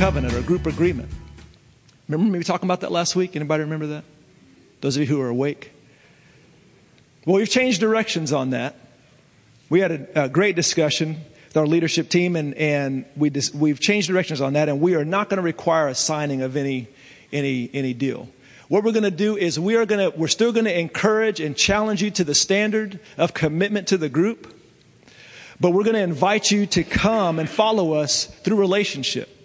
covenant 0.00 0.32
or 0.32 0.40
group 0.40 0.64
agreement. 0.64 1.10
Remember 2.08 2.38
me 2.38 2.42
talking 2.42 2.66
about 2.66 2.80
that 2.80 2.90
last 2.90 3.14
week? 3.14 3.36
Anybody 3.36 3.64
remember 3.64 3.88
that? 3.88 4.04
Those 4.80 4.96
of 4.96 5.02
you 5.02 5.06
who 5.06 5.20
are 5.20 5.28
awake. 5.28 5.72
Well, 7.26 7.36
we've 7.36 7.50
changed 7.50 7.80
directions 7.80 8.32
on 8.32 8.48
that. 8.50 8.76
We 9.68 9.80
had 9.80 9.90
a, 9.92 10.24
a 10.24 10.28
great 10.30 10.56
discussion 10.56 11.18
with 11.48 11.56
our 11.58 11.66
leadership 11.66 12.08
team, 12.08 12.34
and, 12.34 12.54
and 12.54 13.04
we 13.14 13.28
dis, 13.28 13.52
we've 13.52 13.78
changed 13.78 14.08
directions 14.08 14.40
on 14.40 14.54
that, 14.54 14.70
and 14.70 14.80
we 14.80 14.94
are 14.94 15.04
not 15.04 15.28
going 15.28 15.36
to 15.36 15.42
require 15.42 15.88
a 15.88 15.94
signing 15.94 16.40
of 16.40 16.56
any, 16.56 16.88
any, 17.30 17.68
any 17.74 17.92
deal. 17.92 18.26
What 18.68 18.84
we're 18.84 18.92
going 18.92 19.02
to 19.02 19.10
do 19.10 19.36
is 19.36 19.60
we 19.60 19.76
are 19.76 19.84
going 19.84 20.10
to, 20.10 20.18
we're 20.18 20.28
still 20.28 20.52
going 20.52 20.64
to 20.64 20.78
encourage 20.78 21.40
and 21.40 21.54
challenge 21.54 22.02
you 22.02 22.10
to 22.12 22.24
the 22.24 22.34
standard 22.34 23.00
of 23.18 23.34
commitment 23.34 23.88
to 23.88 23.98
the 23.98 24.08
group, 24.08 24.50
but 25.60 25.72
we're 25.72 25.84
going 25.84 25.92
to 25.92 26.00
invite 26.00 26.50
you 26.50 26.64
to 26.68 26.84
come 26.84 27.38
and 27.38 27.50
follow 27.50 27.92
us 27.92 28.24
through 28.24 28.56
relationship. 28.56 29.36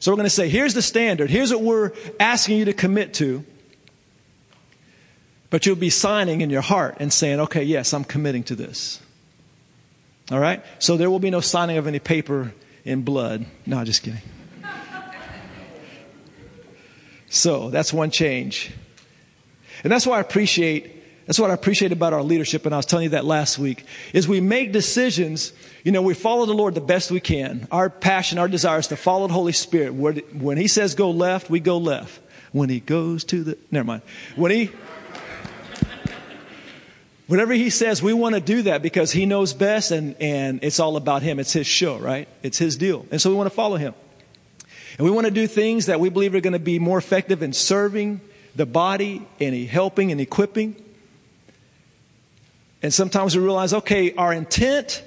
So 0.00 0.10
we're 0.10 0.16
going 0.16 0.26
to 0.26 0.30
say, 0.30 0.48
here's 0.48 0.72
the 0.72 0.82
standard. 0.82 1.30
Here's 1.30 1.52
what 1.52 1.60
we're 1.60 1.92
asking 2.18 2.56
you 2.56 2.64
to 2.64 2.72
commit 2.72 3.14
to. 3.14 3.44
But 5.50 5.66
you'll 5.66 5.76
be 5.76 5.90
signing 5.90 6.40
in 6.40 6.48
your 6.48 6.62
heart 6.62 6.96
and 7.00 7.12
saying, 7.12 7.38
okay, 7.40 7.62
yes, 7.62 7.92
I'm 7.92 8.04
committing 8.04 8.42
to 8.44 8.54
this. 8.54 9.00
All 10.32 10.38
right? 10.38 10.64
So 10.78 10.96
there 10.96 11.10
will 11.10 11.18
be 11.18 11.28
no 11.28 11.40
signing 11.40 11.76
of 11.76 11.86
any 11.86 11.98
paper 11.98 12.54
in 12.84 13.02
blood. 13.02 13.44
No, 13.66 13.84
just 13.84 14.02
kidding. 14.02 14.22
so 17.28 17.68
that's 17.68 17.92
one 17.92 18.10
change. 18.10 18.72
And 19.84 19.92
that's 19.92 20.06
why 20.06 20.16
I 20.16 20.20
appreciate 20.20 20.99
that's 21.30 21.38
what 21.38 21.52
I 21.52 21.54
appreciate 21.54 21.92
about 21.92 22.12
our 22.12 22.24
leadership, 22.24 22.66
and 22.66 22.74
I 22.74 22.78
was 22.78 22.86
telling 22.86 23.04
you 23.04 23.10
that 23.10 23.24
last 23.24 23.56
week, 23.56 23.84
is 24.12 24.26
we 24.26 24.40
make 24.40 24.72
decisions, 24.72 25.52
you 25.84 25.92
know, 25.92 26.02
we 26.02 26.12
follow 26.12 26.44
the 26.44 26.54
Lord 26.54 26.74
the 26.74 26.80
best 26.80 27.12
we 27.12 27.20
can. 27.20 27.68
Our 27.70 27.88
passion, 27.88 28.36
our 28.40 28.48
desire 28.48 28.80
is 28.80 28.88
to 28.88 28.96
follow 28.96 29.28
the 29.28 29.32
Holy 29.32 29.52
Spirit. 29.52 29.94
When 29.94 30.56
He 30.56 30.66
says 30.66 30.96
go 30.96 31.12
left, 31.12 31.48
we 31.48 31.60
go 31.60 31.78
left. 31.78 32.20
When 32.50 32.68
He 32.68 32.80
goes 32.80 33.22
to 33.26 33.44
the, 33.44 33.58
never 33.70 33.84
mind. 33.84 34.02
When 34.34 34.50
He, 34.50 34.70
Whatever 37.28 37.52
he 37.52 37.70
says, 37.70 38.02
we 38.02 38.12
want 38.12 38.34
to 38.34 38.40
do 38.40 38.62
that 38.62 38.82
because 38.82 39.12
he 39.12 39.24
knows 39.24 39.52
best 39.52 39.92
and, 39.92 40.16
and 40.18 40.58
it's 40.64 40.80
all 40.80 40.96
about 40.96 41.22
him. 41.22 41.38
It's 41.38 41.52
his 41.52 41.68
show, 41.68 41.96
right? 41.96 42.26
It's 42.42 42.58
his 42.58 42.76
deal. 42.76 43.06
And 43.12 43.20
so 43.20 43.30
we 43.30 43.36
want 43.36 43.46
to 43.46 43.54
follow 43.54 43.76
him. 43.76 43.94
And 44.98 45.04
we 45.04 45.12
want 45.12 45.28
to 45.28 45.30
do 45.30 45.46
things 45.46 45.86
that 45.86 46.00
we 46.00 46.08
believe 46.08 46.34
are 46.34 46.40
going 46.40 46.54
to 46.54 46.58
be 46.58 46.80
more 46.80 46.98
effective 46.98 47.40
in 47.40 47.52
serving 47.52 48.20
the 48.56 48.66
body 48.66 49.24
and 49.38 49.54
helping 49.68 50.10
and 50.10 50.20
equipping. 50.20 50.74
And 52.82 52.92
sometimes 52.92 53.36
we 53.36 53.42
realize, 53.42 53.74
okay, 53.74 54.14
our 54.14 54.32
intent 54.32 55.02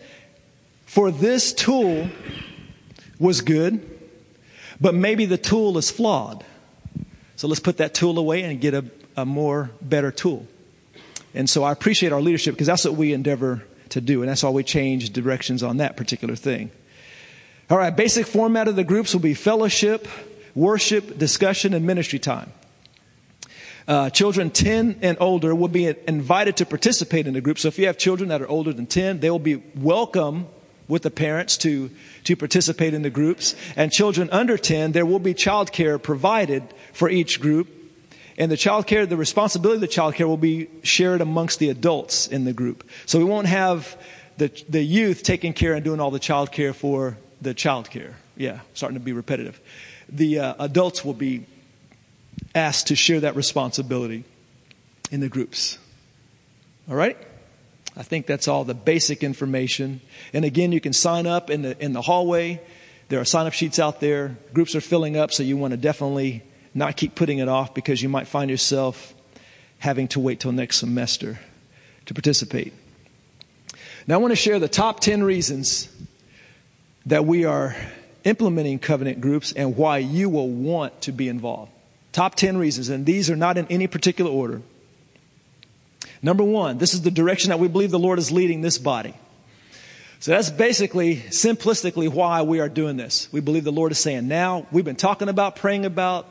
for 0.86 1.10
this 1.10 1.54
tool 1.54 2.08
was 3.20 3.42
good, 3.42 3.90
but 4.80 4.94
maybe 4.94 5.26
the 5.26 5.38
tool 5.38 5.78
is 5.78 5.90
flawed. 5.90 6.46
So 7.36 7.48
let's 7.48 7.60
put 7.60 7.78
that 7.78 7.94
tool 7.94 8.20
away 8.20 8.44
and 8.44 8.62
get 8.62 8.74
a, 8.74 8.86
a 9.18 9.26
more 9.26 9.72
better 9.82 10.12
tool. 10.12 10.46
And 11.34 11.50
so 11.50 11.64
I 11.64 11.72
appreciate 11.72 12.12
our 12.12 12.22
leadership 12.22 12.54
because 12.54 12.68
that's 12.68 12.86
what 12.86 12.94
we 12.94 13.12
endeavor 13.12 13.64
to 13.90 14.02
do. 14.02 14.22
And 14.22 14.30
that's 14.30 14.44
why 14.44 14.52
we 14.52 14.64
change 14.64 15.12
directions 15.12 15.64
on 15.64 15.78
that 15.78 15.98
particular 15.98 16.36
thing. 16.36 16.70
All 17.70 17.78
right, 17.78 17.96
basic 17.96 18.28
format 18.28 18.68
of 18.68 18.76
the 18.76 18.84
groups 18.84 19.14
will 19.14 19.22
be 19.22 19.34
fellowship, 19.34 20.08
worship, 20.54 21.18
discussion, 21.18 21.74
and 21.74 21.88
ministry 21.88 22.20
time. 22.20 22.52
Uh, 23.88 24.10
children 24.10 24.50
10 24.50 25.00
and 25.02 25.18
older 25.20 25.54
will 25.54 25.68
be 25.68 25.94
invited 26.08 26.58
to 26.58 26.66
participate 26.66 27.28
in 27.28 27.34
the 27.34 27.42
group. 27.42 27.60
So 27.60 27.68
if 27.68 27.78
you 27.78 27.88
have 27.88 27.98
children 27.98 28.30
that 28.30 28.42
are 28.42 28.48
older 28.48 28.74
than 28.74 28.86
10, 28.86 29.20
they 29.20 29.30
will 29.30 29.40
be 29.40 29.62
welcome 29.76 30.48
with 30.88 31.04
the 31.04 31.12
parents 31.12 31.58
to, 31.58 31.90
to 32.24 32.36
participate 32.36 32.94
in 32.94 33.02
the 33.02 33.10
groups. 33.10 33.56
And 33.76 33.92
children 33.92 34.30
under 34.32 34.58
10, 34.58 34.92
there 34.92 35.06
will 35.06 35.20
be 35.20 35.34
childcare 35.34 36.02
provided 36.02 36.64
for 36.94 37.10
each 37.10 37.42
group 37.42 37.68
and 38.38 38.52
the 38.52 38.58
child 38.58 38.88
care, 38.88 39.06
the 39.06 39.18
responsibility 39.18 39.76
of 39.76 39.82
the 39.82 39.88
child 39.88 40.16
care 40.16 40.28
will 40.28 40.38
be 40.38 40.68
shared 40.82 41.22
amongst 41.22 41.60
the 41.60 41.70
adults 41.70 42.28
in 42.28 42.46
the 42.46 42.54
group. 42.54 42.88
So 43.06 43.20
we 43.20 43.26
won't 43.26 43.48
have 43.48 43.98
the, 44.38 44.50
the 44.68 44.84
youth 44.84 45.24
taking 45.24 45.54
care 45.54 45.74
and 45.74 45.84
doing 45.84 46.00
all 46.00 46.12
the 46.12 46.20
child 46.20 46.52
care 46.52 46.74
for 46.74 47.18
the 47.42 47.54
child 47.54 47.90
care. 47.90 48.16
Yeah, 48.36 48.62
starting 48.74 48.98
to 48.98 49.04
be 49.04 49.14
repetitive. 49.14 49.60
The 50.10 50.40
uh, 50.40 50.66
adults 50.66 51.06
will 51.06 51.14
be 51.14 51.46
asked 52.56 52.88
to 52.88 52.96
share 52.96 53.20
that 53.22 53.36
responsibility 53.36 54.26
in 55.12 55.20
the 55.20 55.30
groups. 55.30 55.78
All 56.90 56.96
right? 56.96 57.18
I 57.96 58.04
think 58.04 58.26
that's 58.26 58.48
all 58.48 58.64
the 58.64 58.74
basic 58.74 59.24
information. 59.24 60.02
And 60.34 60.46
again, 60.46 60.72
you 60.72 60.82
can 60.82 60.94
sign 60.94 61.28
up 61.28 61.50
in 61.50 61.62
the, 61.62 61.84
in 61.84 61.94
the 61.94 62.02
hallway. 62.02 62.62
There 63.10 63.20
are 63.20 63.26
sign 63.26 63.46
up 63.46 63.54
sheets 63.54 63.78
out 63.78 64.00
there. 64.00 64.38
Groups 64.54 64.76
are 64.76 64.82
filling 64.82 65.16
up, 65.16 65.32
so 65.32 65.44
you 65.44 65.58
want 65.58 65.72
to 65.72 65.78
definitely 65.78 66.44
not 66.74 66.98
keep 66.98 67.14
putting 67.14 67.38
it 67.38 67.48
off 67.48 67.74
because 67.74 68.02
you 68.02 68.10
might 68.10 68.28
find 68.28 68.50
yourself 68.50 69.14
having 69.78 70.08
to 70.08 70.20
wait 70.20 70.40
till 70.40 70.52
next 70.52 70.78
semester 70.78 71.40
to 72.06 72.14
participate. 72.14 72.74
Now, 74.08 74.16
I 74.16 74.18
want 74.18 74.32
to 74.32 74.36
share 74.36 74.60
the 74.60 74.68
top 74.68 75.00
10 75.00 75.24
reasons 75.24 75.88
that 77.06 77.26
we 77.26 77.46
are 77.46 77.76
implementing 78.24 78.80
covenant 78.80 79.22
groups 79.22 79.52
and 79.52 79.78
why 79.78 79.98
you 79.98 80.30
will 80.30 80.50
want 80.50 81.02
to 81.02 81.12
be 81.12 81.28
involved. 81.28 81.73
Top 82.14 82.36
10 82.36 82.58
reasons, 82.58 82.90
and 82.90 83.06
these 83.08 83.30
are 83.32 83.36
not 83.36 83.58
in 83.58 83.66
any 83.70 83.88
particular 83.88 84.30
order. 84.30 84.62
Number 86.22 86.44
one, 86.44 86.78
this 86.78 86.94
is 86.94 87.02
the 87.02 87.12
direction 87.12 87.50
that 87.50 87.60
we 87.60 87.68
believe 87.68 87.90
the 87.92 88.00
Lord 88.00 88.20
is 88.20 88.32
leading 88.32 88.62
this 88.62 88.78
body. 88.78 89.16
So 90.20 90.32
that's 90.32 90.52
basically, 90.52 91.18
simplistically, 91.18 92.08
why 92.08 92.44
we 92.44 92.62
are 92.62 92.70
doing 92.70 92.98
this. 92.98 93.28
We 93.34 93.42
believe 93.42 93.66
the 93.66 93.72
Lord 93.72 93.92
is 93.92 94.00
saying, 94.00 94.28
now, 94.28 94.68
we've 94.72 94.86
been 94.86 94.96
talking 94.96 95.28
about, 95.28 95.58
praying 95.58 95.86
about, 95.86 96.28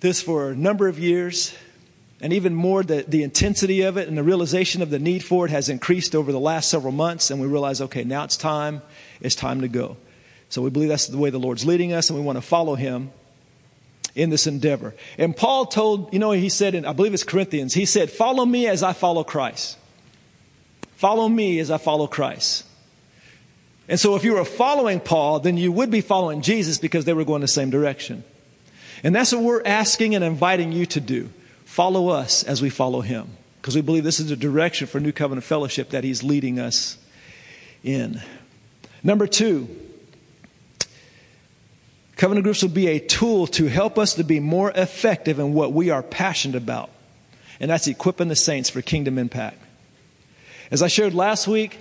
this 0.00 0.22
for 0.22 0.50
a 0.50 0.56
number 0.56 0.88
of 0.88 0.98
years, 0.98 1.54
and 2.22 2.32
even 2.32 2.54
more, 2.54 2.82
the, 2.82 3.04
the 3.06 3.22
intensity 3.22 3.82
of 3.82 3.98
it 3.98 4.08
and 4.08 4.16
the 4.16 4.22
realization 4.22 4.80
of 4.80 4.88
the 4.88 4.98
need 4.98 5.22
for 5.22 5.44
it 5.44 5.50
has 5.50 5.68
increased 5.68 6.14
over 6.14 6.32
the 6.32 6.40
last 6.40 6.70
several 6.70 6.92
months, 6.92 7.30
and 7.30 7.40
we 7.40 7.46
realize, 7.46 7.82
okay, 7.82 8.04
now 8.04 8.24
it's 8.24 8.38
time, 8.38 8.80
it's 9.20 9.34
time 9.34 9.60
to 9.60 9.68
go. 9.68 9.98
So 10.48 10.62
we 10.62 10.70
believe 10.70 10.88
that's 10.88 11.06
the 11.06 11.18
way 11.18 11.28
the 11.28 11.38
Lord's 11.38 11.66
leading 11.66 11.92
us, 11.92 12.08
and 12.08 12.18
we 12.18 12.24
want 12.24 12.36
to 12.36 12.42
follow 12.42 12.74
Him 12.74 13.12
in 14.16 14.30
this 14.30 14.46
endeavor. 14.46 14.94
And 15.18 15.36
Paul 15.36 15.66
told, 15.66 16.12
you 16.12 16.18
know, 16.18 16.32
he 16.32 16.48
said 16.48 16.74
in, 16.74 16.84
I 16.84 16.92
believe 16.92 17.14
it's 17.14 17.22
Corinthians, 17.22 17.74
he 17.74 17.84
said, 17.84 18.10
Follow 18.10 18.44
me 18.44 18.66
as 18.66 18.82
I 18.82 18.94
follow 18.94 19.22
Christ. 19.22 19.78
Follow 20.96 21.28
me 21.28 21.60
as 21.60 21.70
I 21.70 21.76
follow 21.78 22.06
Christ. 22.06 22.64
And 23.88 24.00
so 24.00 24.16
if 24.16 24.24
you 24.24 24.32
were 24.32 24.44
following 24.44 24.98
Paul, 24.98 25.38
then 25.38 25.56
you 25.56 25.70
would 25.70 25.90
be 25.90 26.00
following 26.00 26.40
Jesus 26.40 26.78
because 26.78 27.04
they 27.04 27.12
were 27.12 27.24
going 27.24 27.42
the 27.42 27.48
same 27.48 27.70
direction. 27.70 28.24
And 29.04 29.14
that's 29.14 29.32
what 29.32 29.42
we're 29.42 29.62
asking 29.64 30.14
and 30.14 30.24
inviting 30.24 30.72
you 30.72 30.86
to 30.86 31.00
do. 31.00 31.28
Follow 31.66 32.08
us 32.08 32.42
as 32.42 32.62
we 32.62 32.70
follow 32.70 33.02
him. 33.02 33.28
Because 33.60 33.76
we 33.76 33.82
believe 33.82 34.02
this 34.02 34.18
is 34.18 34.30
the 34.30 34.36
direction 34.36 34.86
for 34.86 34.98
New 34.98 35.12
Covenant 35.12 35.44
Fellowship 35.44 35.90
that 35.90 36.02
he's 36.02 36.22
leading 36.22 36.58
us 36.58 36.96
in. 37.84 38.22
Number 39.02 39.26
two, 39.26 39.68
covenant 42.16 42.44
groups 42.44 42.62
will 42.62 42.70
be 42.70 42.88
a 42.88 42.98
tool 42.98 43.46
to 43.48 43.66
help 43.66 43.98
us 43.98 44.14
to 44.14 44.24
be 44.24 44.40
more 44.40 44.72
effective 44.74 45.38
in 45.38 45.54
what 45.54 45.72
we 45.72 45.90
are 45.90 46.02
passionate 46.02 46.56
about. 46.56 46.90
And 47.60 47.70
that's 47.70 47.86
equipping 47.86 48.28
the 48.28 48.36
saints 48.36 48.68
for 48.68 48.82
kingdom 48.82 49.18
impact. 49.18 49.58
As 50.70 50.82
I 50.82 50.88
shared 50.88 51.14
last 51.14 51.46
week, 51.46 51.78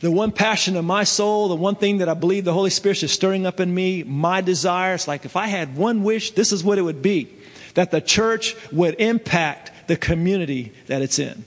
the 0.00 0.10
one 0.10 0.32
passion 0.32 0.76
of 0.76 0.84
my 0.84 1.04
soul, 1.04 1.48
the 1.48 1.56
one 1.56 1.74
thing 1.74 1.98
that 1.98 2.08
I 2.08 2.14
believe 2.14 2.44
the 2.44 2.54
Holy 2.54 2.70
Spirit 2.70 3.02
is 3.02 3.12
stirring 3.12 3.44
up 3.44 3.60
in 3.60 3.74
me, 3.74 4.02
my 4.02 4.40
desires, 4.40 5.06
like 5.06 5.24
if 5.24 5.36
I 5.36 5.46
had 5.46 5.76
one 5.76 6.04
wish, 6.04 6.30
this 6.30 6.52
is 6.52 6.64
what 6.64 6.78
it 6.78 6.82
would 6.82 7.02
be. 7.02 7.28
That 7.74 7.90
the 7.90 8.00
church 8.00 8.56
would 8.72 8.98
impact 8.98 9.72
the 9.88 9.96
community 9.96 10.72
that 10.86 11.02
it's 11.02 11.18
in. 11.18 11.44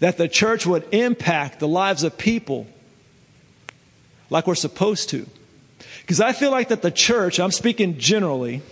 That 0.00 0.16
the 0.16 0.28
church 0.28 0.64
would 0.64 0.86
impact 0.92 1.58
the 1.58 1.68
lives 1.68 2.04
of 2.04 2.16
people 2.16 2.68
like 4.30 4.46
we're 4.46 4.54
supposed 4.54 5.08
to. 5.10 5.26
Because 6.08 6.22
I 6.22 6.32
feel 6.32 6.50
like 6.50 6.68
that 6.68 6.80
the 6.80 6.90
church, 6.90 7.38
I'm 7.38 7.50
speaking 7.50 7.98
generally, 7.98 8.62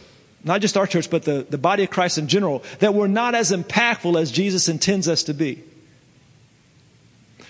not 0.43 0.63
just 0.63 0.75
our 0.75 0.87
church, 0.87 1.11
but 1.11 1.25
the, 1.25 1.47
the 1.47 1.59
body 1.59 1.85
of 1.85 1.91
Christ 1.91 2.17
in 2.17 2.29
general, 2.29 2.65
that 2.79 2.95
we're 2.95 3.09
not 3.09 3.35
as 3.35 3.53
impactful 3.53 4.19
as 4.19 4.33
Jesus 4.33 4.71
intends 4.71 5.07
us 5.07 5.23
to 5.25 5.35
be. 5.35 5.63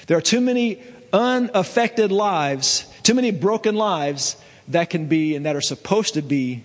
There 0.08 0.18
are 0.18 0.22
too 0.22 0.40
many 0.40 0.82
unaffected 1.12 2.10
lives, 2.10 2.84
too 3.04 3.14
many 3.14 3.30
broken 3.30 3.76
lives 3.76 4.34
that 4.66 4.90
can 4.90 5.06
be 5.06 5.36
and 5.36 5.46
that 5.46 5.54
are 5.54 5.60
supposed 5.60 6.14
to 6.14 6.22
be 6.22 6.64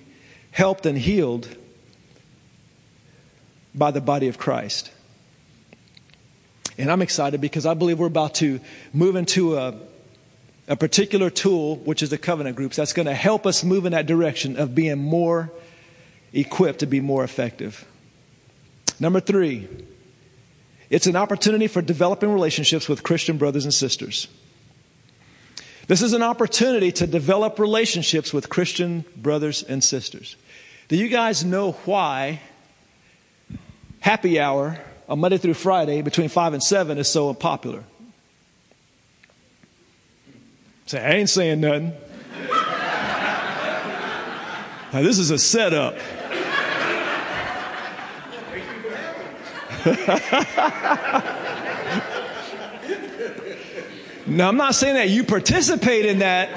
helped 0.50 0.88
and 0.88 0.98
healed 0.98 1.48
by 3.76 3.92
the 3.92 4.02
body 4.02 4.30
of 4.30 4.40
Christ. 4.40 4.90
And 6.76 6.92
I'm 6.92 7.04
excited 7.04 7.40
because 7.40 7.68
I 7.68 7.76
believe 7.76 8.00
we're 8.00 8.08
about 8.08 8.34
to 8.36 8.60
move 8.94 9.16
into 9.16 9.58
a, 9.60 9.76
a 10.72 10.76
particular 10.78 11.30
tool, 11.30 11.76
which 11.80 12.02
is 12.02 12.12
the 12.12 12.18
covenant 12.18 12.56
groups, 12.56 12.78
that's 12.78 12.94
going 12.94 13.06
to 13.06 13.14
help 13.14 13.46
us 13.46 13.62
move 13.62 13.86
in 13.86 13.92
that 13.92 14.06
direction 14.06 14.56
of 14.56 14.74
being 14.74 14.98
more 15.00 15.52
equipped 16.32 16.80
to 16.80 16.86
be 16.86 17.02
more 17.02 17.26
effective. 17.26 17.86
Number 18.98 19.20
three, 19.20 19.68
it's 20.90 21.08
an 21.08 21.18
opportunity 21.18 21.68
for 21.68 21.82
developing 21.82 22.32
relationships 22.32 22.88
with 22.88 23.04
Christian 23.04 23.38
brothers 23.38 23.66
and 23.66 23.74
sisters. 23.74 24.30
This 25.88 26.02
is 26.02 26.14
an 26.14 26.24
opportunity 26.24 26.94
to 26.94 27.06
develop 27.06 27.60
relationships 27.60 28.32
with 28.32 28.48
Christian 28.48 29.04
brothers 29.18 29.64
and 29.64 29.84
sisters. 29.84 30.38
Do 30.88 30.96
you 30.96 31.10
guys 31.10 31.44
know 31.44 31.74
why 31.84 32.40
happy 34.00 34.40
hour 34.40 34.80
on 35.10 35.20
Monday 35.20 35.38
through 35.38 35.56
Friday 35.56 36.02
between 36.02 36.30
5 36.30 36.54
and 36.54 36.64
7 36.64 36.98
is 36.98 37.10
so 37.10 37.34
popular? 37.34 37.84
Say, 40.86 41.00
I 41.00 41.12
ain't 41.12 41.30
saying 41.30 41.62
nothing. 41.62 41.94
now, 44.94 45.02
this 45.02 45.20
is 45.20 45.32
a 45.32 45.38
setup. 45.38 45.96
now, 54.28 54.50
I'm 54.50 54.58
not 54.58 54.76
saying 54.76 54.96
that 54.96 55.10
you 55.10 55.24
participate 55.24 56.06
in 56.06 56.20
that. 56.20 56.50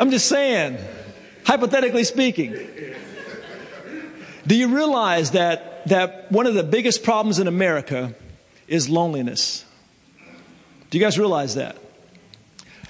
I'm 0.00 0.10
just 0.10 0.26
saying, 0.26 0.78
hypothetically 1.44 2.04
speaking. 2.04 2.56
Do 4.46 4.56
you 4.56 4.74
realize 4.74 5.32
that, 5.32 5.86
that 5.88 6.32
one 6.32 6.46
of 6.46 6.54
the 6.54 6.64
biggest 6.64 7.04
problems 7.04 7.38
in 7.38 7.46
America 7.46 8.14
is 8.66 8.88
loneliness? 8.88 9.64
Do 10.88 10.98
you 10.98 11.04
guys 11.04 11.18
realize 11.18 11.54
that? 11.54 11.76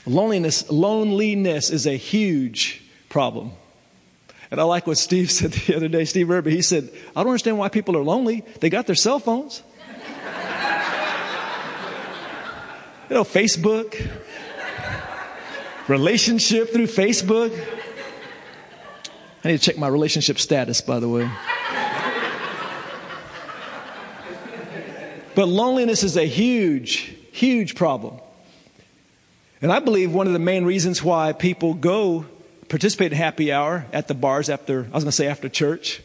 Loneliness, 0.06 0.70
loneliness 0.70 1.70
is 1.70 1.86
a 1.86 1.96
huge 1.96 2.82
problem. 3.08 3.52
And 4.50 4.60
I 4.60 4.64
like 4.64 4.86
what 4.86 4.98
Steve 4.98 5.30
said 5.36 5.52
the 5.52 5.76
other 5.76 5.88
day, 5.88 6.04
Steve 6.04 6.30
Irby. 6.30 6.50
He 6.50 6.62
said, 6.62 6.90
I 7.14 7.22
don't 7.22 7.30
understand 7.30 7.58
why 7.58 7.68
people 7.68 7.96
are 7.96 8.02
lonely. 8.02 8.44
They 8.60 8.70
got 8.70 8.86
their 8.86 8.96
cell 8.96 9.18
phones. 9.18 9.62
you 13.08 13.14
know, 13.16 13.24
Facebook, 13.24 14.10
relationship 15.88 16.72
through 16.72 16.86
Facebook. 16.86 17.52
I 19.44 19.48
need 19.48 19.58
to 19.58 19.64
check 19.64 19.78
my 19.78 19.88
relationship 19.88 20.38
status, 20.38 20.80
by 20.80 21.00
the 21.00 21.08
way. 21.08 21.30
but 25.34 25.46
loneliness 25.46 26.02
is 26.02 26.16
a 26.16 26.26
huge, 26.26 27.14
huge 27.32 27.74
problem. 27.74 28.20
And 29.62 29.70
I 29.70 29.78
believe 29.78 30.12
one 30.12 30.26
of 30.26 30.32
the 30.32 30.38
main 30.38 30.64
reasons 30.64 31.02
why 31.02 31.32
people 31.32 31.74
go 31.74 32.24
participate 32.68 33.12
in 33.12 33.18
happy 33.18 33.52
hour 33.52 33.84
at 33.92 34.08
the 34.08 34.14
bars 34.14 34.48
after, 34.48 34.80
I 34.84 34.94
was 34.94 35.04
going 35.04 35.06
to 35.06 35.12
say 35.12 35.26
after 35.26 35.48
church. 35.48 36.00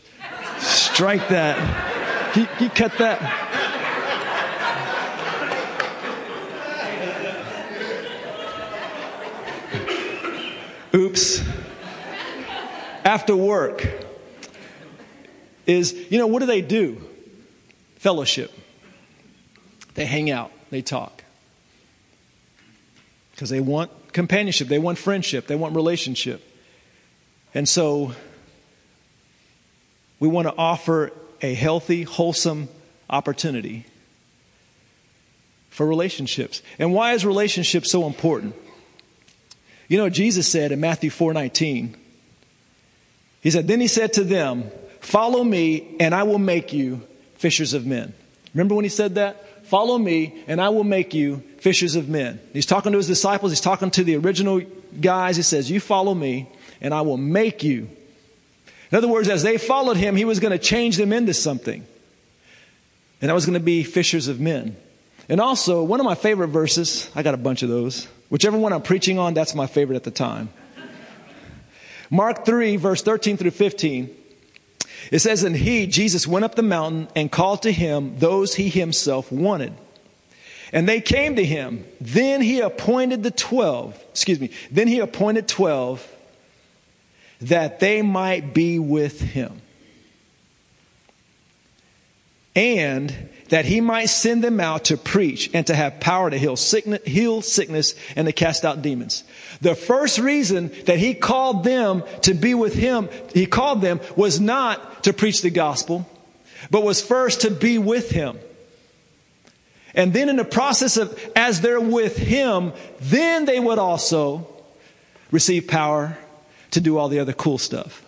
Strike 0.60 1.30
that. 1.30 2.34
He, 2.36 2.42
you 2.64 2.70
cut 2.70 2.98
that. 2.98 3.46
Oops. 10.94 11.44
After 13.06 13.36
work 13.36 13.88
is, 15.66 15.94
you 16.10 16.18
know, 16.18 16.28
what 16.28 16.40
do 16.40 16.46
they 16.46 16.62
do? 16.62 17.02
Fellowship. 17.98 18.52
They 19.94 20.06
hang 20.06 20.30
out, 20.30 20.52
they 20.72 20.82
talk. 20.82 21.15
Because 23.36 23.50
they 23.50 23.60
want 23.60 23.92
companionship, 24.14 24.70
they 24.70 24.80
want 24.80 24.98
friendship, 24.98 25.48
they 25.48 25.56
want 25.56 25.76
relationship. 25.76 26.42
And 27.54 27.68
so 27.68 28.14
we 30.20 30.30
want 30.30 30.48
to 30.48 30.54
offer 30.58 31.12
a 31.42 31.54
healthy, 31.54 32.04
wholesome 32.04 32.70
opportunity 33.10 33.86
for 35.70 35.86
relationships. 35.86 36.62
And 36.80 36.94
why 36.94 37.12
is 37.12 37.26
relationship 37.26 37.86
so 37.86 38.08
important? 38.08 38.56
You 39.90 39.98
know, 39.98 40.10
Jesus 40.10 40.50
said 40.50 40.72
in 40.72 40.80
Matthew 40.80 41.10
4:19, 41.10 41.96
He 43.42 43.52
said, 43.52 43.68
Then 43.68 43.82
he 43.82 43.88
said 43.88 44.14
to 44.14 44.24
them, 44.24 44.72
Follow 45.02 45.44
me, 45.44 45.98
and 46.00 46.16
I 46.16 46.24
will 46.24 46.40
make 46.40 46.72
you 46.72 47.02
fishers 47.36 47.74
of 47.74 47.86
men. 47.86 48.14
Remember 48.54 48.74
when 48.74 48.86
he 48.86 48.90
said 48.90 49.16
that? 49.16 49.68
Follow 49.68 49.98
me, 49.98 50.44
and 50.48 50.62
I 50.62 50.70
will 50.70 50.84
make 50.84 51.14
you 51.14 51.44
fishers 51.66 51.96
of 51.96 52.08
men. 52.08 52.40
He's 52.54 52.68
talking 52.68 52.92
to 52.92 53.00
his 53.00 53.08
disciples, 53.08 53.52
he's 53.52 53.60
talking 53.60 53.90
to 53.90 54.04
the 54.04 54.18
original 54.18 54.62
guys. 55.02 55.36
He 55.36 55.42
says, 55.42 55.72
You 55.72 55.80
follow 55.80 56.14
me, 56.14 56.48
and 56.80 56.94
I 56.94 57.02
will 57.02 57.18
make 57.18 57.64
you. 57.64 57.90
In 58.92 58.98
other 59.00 59.08
words, 59.08 59.30
as 59.30 59.42
they 59.42 59.58
followed 59.58 59.98
him, 59.98 60.16
he 60.16 60.26
was 60.26 60.40
going 60.40 60.52
to 60.52 60.60
change 60.60 60.98
them 60.98 61.12
into 61.12 61.34
something. 61.34 61.84
And 63.20 63.30
that 63.32 63.34
was 63.34 63.48
going 63.48 63.56
to 63.56 63.66
be 63.66 63.82
fishers 63.84 64.28
of 64.28 64.40
men. 64.40 64.78
And 65.28 65.42
also, 65.42 65.84
one 65.84 66.00
of 66.00 66.06
my 66.06 66.14
favorite 66.14 66.50
verses, 66.50 67.10
I 67.16 67.24
got 67.24 67.34
a 67.34 67.38
bunch 67.38 67.64
of 67.64 67.70
those. 67.70 68.08
Whichever 68.30 68.60
one 68.60 68.72
I'm 68.72 68.84
preaching 68.84 69.18
on, 69.18 69.34
that's 69.34 69.56
my 69.56 69.66
favorite 69.66 69.96
at 69.96 70.04
the 70.04 70.12
time. 70.12 70.50
Mark 72.12 72.46
3, 72.46 72.76
verse 72.76 73.02
13 73.02 73.38
through 73.38 73.50
15. 73.50 74.16
It 75.12 75.18
says, 75.18 75.42
And 75.42 75.56
he, 75.56 75.88
Jesus, 75.88 76.28
went 76.28 76.46
up 76.46 76.54
the 76.54 76.62
mountain 76.62 77.08
and 77.16 77.32
called 77.32 77.64
to 77.64 77.72
him 77.72 78.20
those 78.20 78.54
he 78.54 78.70
himself 78.70 79.32
wanted. 79.32 79.74
And 80.76 80.90
they 80.90 81.00
came 81.00 81.38
to 81.38 81.44
him. 81.46 81.86
Then 82.02 82.42
he 82.42 82.60
appointed 82.60 83.24
the 83.24 83.32
twelve, 83.32 83.98
excuse 84.12 84.42
me, 84.42 84.52
then 84.70 84.90
he 84.90 85.00
appointed 85.00 85.48
twelve 85.48 86.06
that 87.40 87.80
they 87.80 88.02
might 88.02 88.54
be 88.54 88.78
with 88.78 89.22
him. 89.22 89.62
And 92.58 93.30
that 93.50 93.66
he 93.66 93.80
might 93.80 94.08
send 94.08 94.44
them 94.44 94.60
out 94.60 94.86
to 94.86 94.98
preach 94.98 95.50
and 95.54 95.66
to 95.68 95.76
have 95.76 96.02
power 96.02 96.30
to 96.30 96.38
heal 96.38 96.58
sickness, 96.58 97.04
heal 97.06 97.42
sickness 97.42 97.96
and 98.18 98.28
to 98.28 98.34
cast 98.34 98.66
out 98.66 98.82
demons. 98.82 99.24
The 99.62 99.76
first 99.76 100.20
reason 100.20 100.72
that 100.86 101.00
he 101.00 101.14
called 101.14 101.64
them 101.64 102.04
to 102.24 102.34
be 102.34 102.54
with 102.54 102.74
him, 102.74 103.08
he 103.34 103.46
called 103.46 103.82
them 103.82 104.02
was 104.18 104.42
not 104.42 105.04
to 105.06 105.14
preach 105.14 105.42
the 105.42 105.52
gospel, 105.52 106.06
but 106.70 106.84
was 106.84 107.02
first 107.02 107.42
to 107.42 107.52
be 107.52 107.78
with 107.78 108.10
him. 108.10 108.40
And 109.96 110.14
then 110.14 110.30
in 110.30 110.36
the 110.36 110.46
process 110.46 110.98
of, 110.98 111.18
as 111.36 111.62
they're 111.62 111.80
with 111.80 112.18
him, 112.18 112.74
then 113.00 113.46
they 113.46 113.60
would 113.60 113.80
also 113.80 114.48
receive 115.32 115.68
power 115.68 116.18
to 116.72 116.82
do 116.82 116.98
all 116.98 117.10
the 117.10 117.20
other 117.20 117.34
cool 117.34 117.58
stuff. 117.58 118.06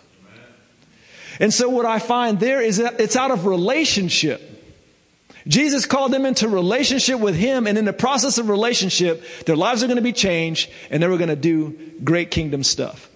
And 1.40 1.52
so 1.52 1.68
what 1.68 1.86
I 1.86 1.98
find 1.98 2.38
there 2.40 2.60
is 2.60 2.78
that 2.78 3.00
it's 3.00 3.16
out 3.16 3.30
of 3.30 3.46
relationship. 3.46 4.42
Jesus 5.46 5.86
called 5.86 6.12
them 6.12 6.26
into 6.26 6.48
relationship 6.48 7.20
with 7.20 7.34
Him, 7.34 7.66
and 7.66 7.78
in 7.78 7.84
the 7.84 7.92
process 7.92 8.38
of 8.38 8.48
relationship, 8.48 9.24
their 9.46 9.56
lives 9.56 9.82
are 9.82 9.86
going 9.86 9.96
to 9.96 10.02
be 10.02 10.12
changed, 10.12 10.70
and 10.90 11.02
they 11.02 11.06
were 11.06 11.16
going 11.16 11.28
to 11.28 11.36
do 11.36 11.78
great 12.04 12.30
kingdom 12.30 12.62
stuff. 12.62 13.08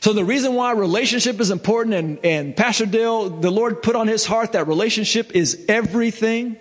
So 0.00 0.12
the 0.12 0.24
reason 0.24 0.54
why 0.54 0.72
relationship 0.72 1.40
is 1.40 1.50
important, 1.50 1.94
and, 1.94 2.24
and 2.24 2.56
Pastor 2.56 2.86
Dale, 2.86 3.30
the 3.30 3.50
Lord 3.50 3.82
put 3.82 3.96
on 3.96 4.06
his 4.06 4.24
heart 4.26 4.52
that 4.52 4.68
relationship 4.68 5.34
is 5.34 5.64
everything, 5.66 6.56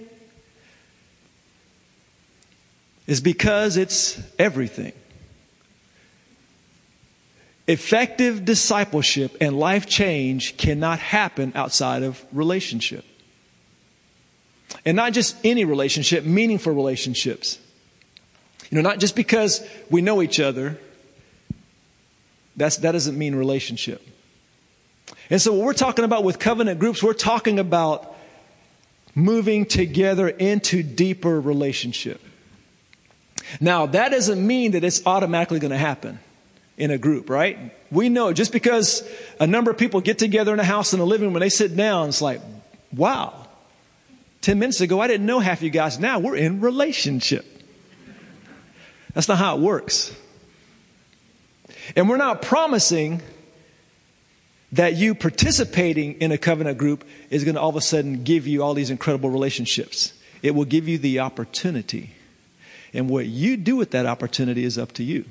is 3.08 3.22
because 3.22 3.78
it's 3.78 4.22
everything. 4.38 4.92
Effective 7.68 8.46
discipleship 8.46 9.36
and 9.42 9.58
life 9.58 9.88
change 9.88 10.56
cannot 10.58 11.00
happen 11.00 11.52
outside 11.56 12.04
of 12.04 12.24
relationship. 12.32 13.04
And 14.86 14.96
not 14.96 15.14
just 15.14 15.36
any 15.44 15.66
relationship, 15.66 16.24
meaningful 16.24 16.74
relationships. 16.74 17.60
You 18.70 18.76
know, 18.76 18.82
not 18.82 19.00
just 19.00 19.16
because 19.16 19.66
we 19.90 20.02
know 20.02 20.22
each 20.22 20.40
other, 20.40 20.78
that's, 22.56 22.78
that 22.78 22.92
doesn't 22.92 23.18
mean 23.18 23.36
relationship. 23.36 24.06
And 25.30 25.42
so, 25.42 25.54
what 25.54 25.66
we're 25.66 25.74
talking 25.74 26.06
about 26.06 26.24
with 26.24 26.40
covenant 26.40 26.80
groups, 26.80 27.04
we're 27.04 27.14
talking 27.14 27.60
about 27.60 28.16
moving 29.16 29.66
together 29.66 30.28
into 30.28 30.84
deeper 30.84 31.40
relationship. 31.40 32.22
Now, 33.60 33.86
that 33.88 34.10
doesn't 34.10 34.46
mean 34.46 34.72
that 34.72 34.84
it's 34.84 35.06
automatically 35.06 35.60
going 35.60 35.72
to 35.72 35.78
happen 35.78 36.20
in 36.78 36.92
a 36.92 36.98
group, 36.98 37.30
right? 37.30 37.74
We 37.92 38.10
know 38.10 38.34
just 38.34 38.52
because 38.52 39.08
a 39.40 39.48
number 39.48 39.72
of 39.72 39.78
people 39.78 40.02
get 40.02 40.20
together 40.20 40.54
in 40.54 40.60
a 40.60 40.64
house 40.64 40.94
in 40.94 41.00
a 41.00 41.06
living 41.06 41.28
room, 41.28 41.34
when 41.34 41.42
they 41.42 41.50
sit 41.50 41.76
down, 41.76 42.10
it's 42.10 42.22
like, 42.22 42.42
wow, 42.94 43.48
10 44.42 44.60
minutes 44.60 44.82
ago, 44.82 45.00
I 45.00 45.08
didn't 45.08 45.26
know 45.26 45.40
half 45.40 45.62
you 45.62 45.70
guys. 45.70 46.00
Now 46.00 46.20
we're 46.20 46.36
in 46.36 46.62
relationship. 46.62 47.46
That's 49.14 49.28
not 49.28 49.38
how 49.40 49.58
it 49.58 49.62
works. 49.62 50.16
And 51.96 52.08
we're 52.08 52.18
not 52.18 52.42
promising 52.42 53.22
that 54.74 54.96
you 54.96 55.16
participating 55.16 56.16
in 56.22 56.32
a 56.32 56.38
covenant 56.38 56.78
group 56.78 57.06
is 57.30 57.44
going 57.44 57.56
to 57.56 57.62
all 57.62 57.70
of 57.70 57.76
a 57.78 57.82
sudden 57.82 58.24
give 58.24 58.46
you 58.46 58.62
all 58.62 58.74
these 58.74 58.90
incredible 58.90 59.30
relationships. 59.30 60.14
It 60.44 60.52
will 60.52 60.66
give 60.66 60.88
you 60.88 60.98
the 60.98 61.22
opportunity. 61.22 62.12
And 62.94 63.10
what 63.10 63.26
you 63.26 63.58
do 63.58 63.76
with 63.76 63.92
that 63.92 64.06
opportunity 64.06 64.64
is 64.64 64.78
up 64.78 64.94
to 64.94 65.04
you. 65.04 65.26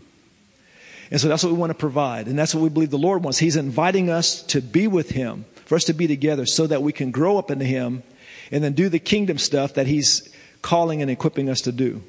And 1.10 1.20
so 1.20 1.28
that's 1.28 1.42
what 1.42 1.52
we 1.52 1.58
want 1.58 1.70
to 1.70 1.78
provide. 1.78 2.26
And 2.26 2.38
that's 2.38 2.54
what 2.54 2.62
we 2.62 2.68
believe 2.68 2.90
the 2.90 2.98
Lord 2.98 3.22
wants. 3.22 3.38
He's 3.38 3.56
inviting 3.56 4.10
us 4.10 4.42
to 4.44 4.60
be 4.60 4.88
with 4.88 5.10
Him, 5.10 5.44
for 5.64 5.76
us 5.76 5.84
to 5.84 5.92
be 5.92 6.06
together 6.06 6.46
so 6.46 6.66
that 6.66 6.82
we 6.82 6.92
can 6.92 7.10
grow 7.10 7.38
up 7.38 7.50
into 7.50 7.64
Him 7.64 8.02
and 8.50 8.62
then 8.62 8.72
do 8.72 8.88
the 8.88 8.98
kingdom 8.98 9.38
stuff 9.38 9.74
that 9.74 9.86
He's 9.86 10.28
calling 10.62 11.02
and 11.02 11.10
equipping 11.10 11.48
us 11.48 11.60
to 11.62 11.72
do. 11.72 12.02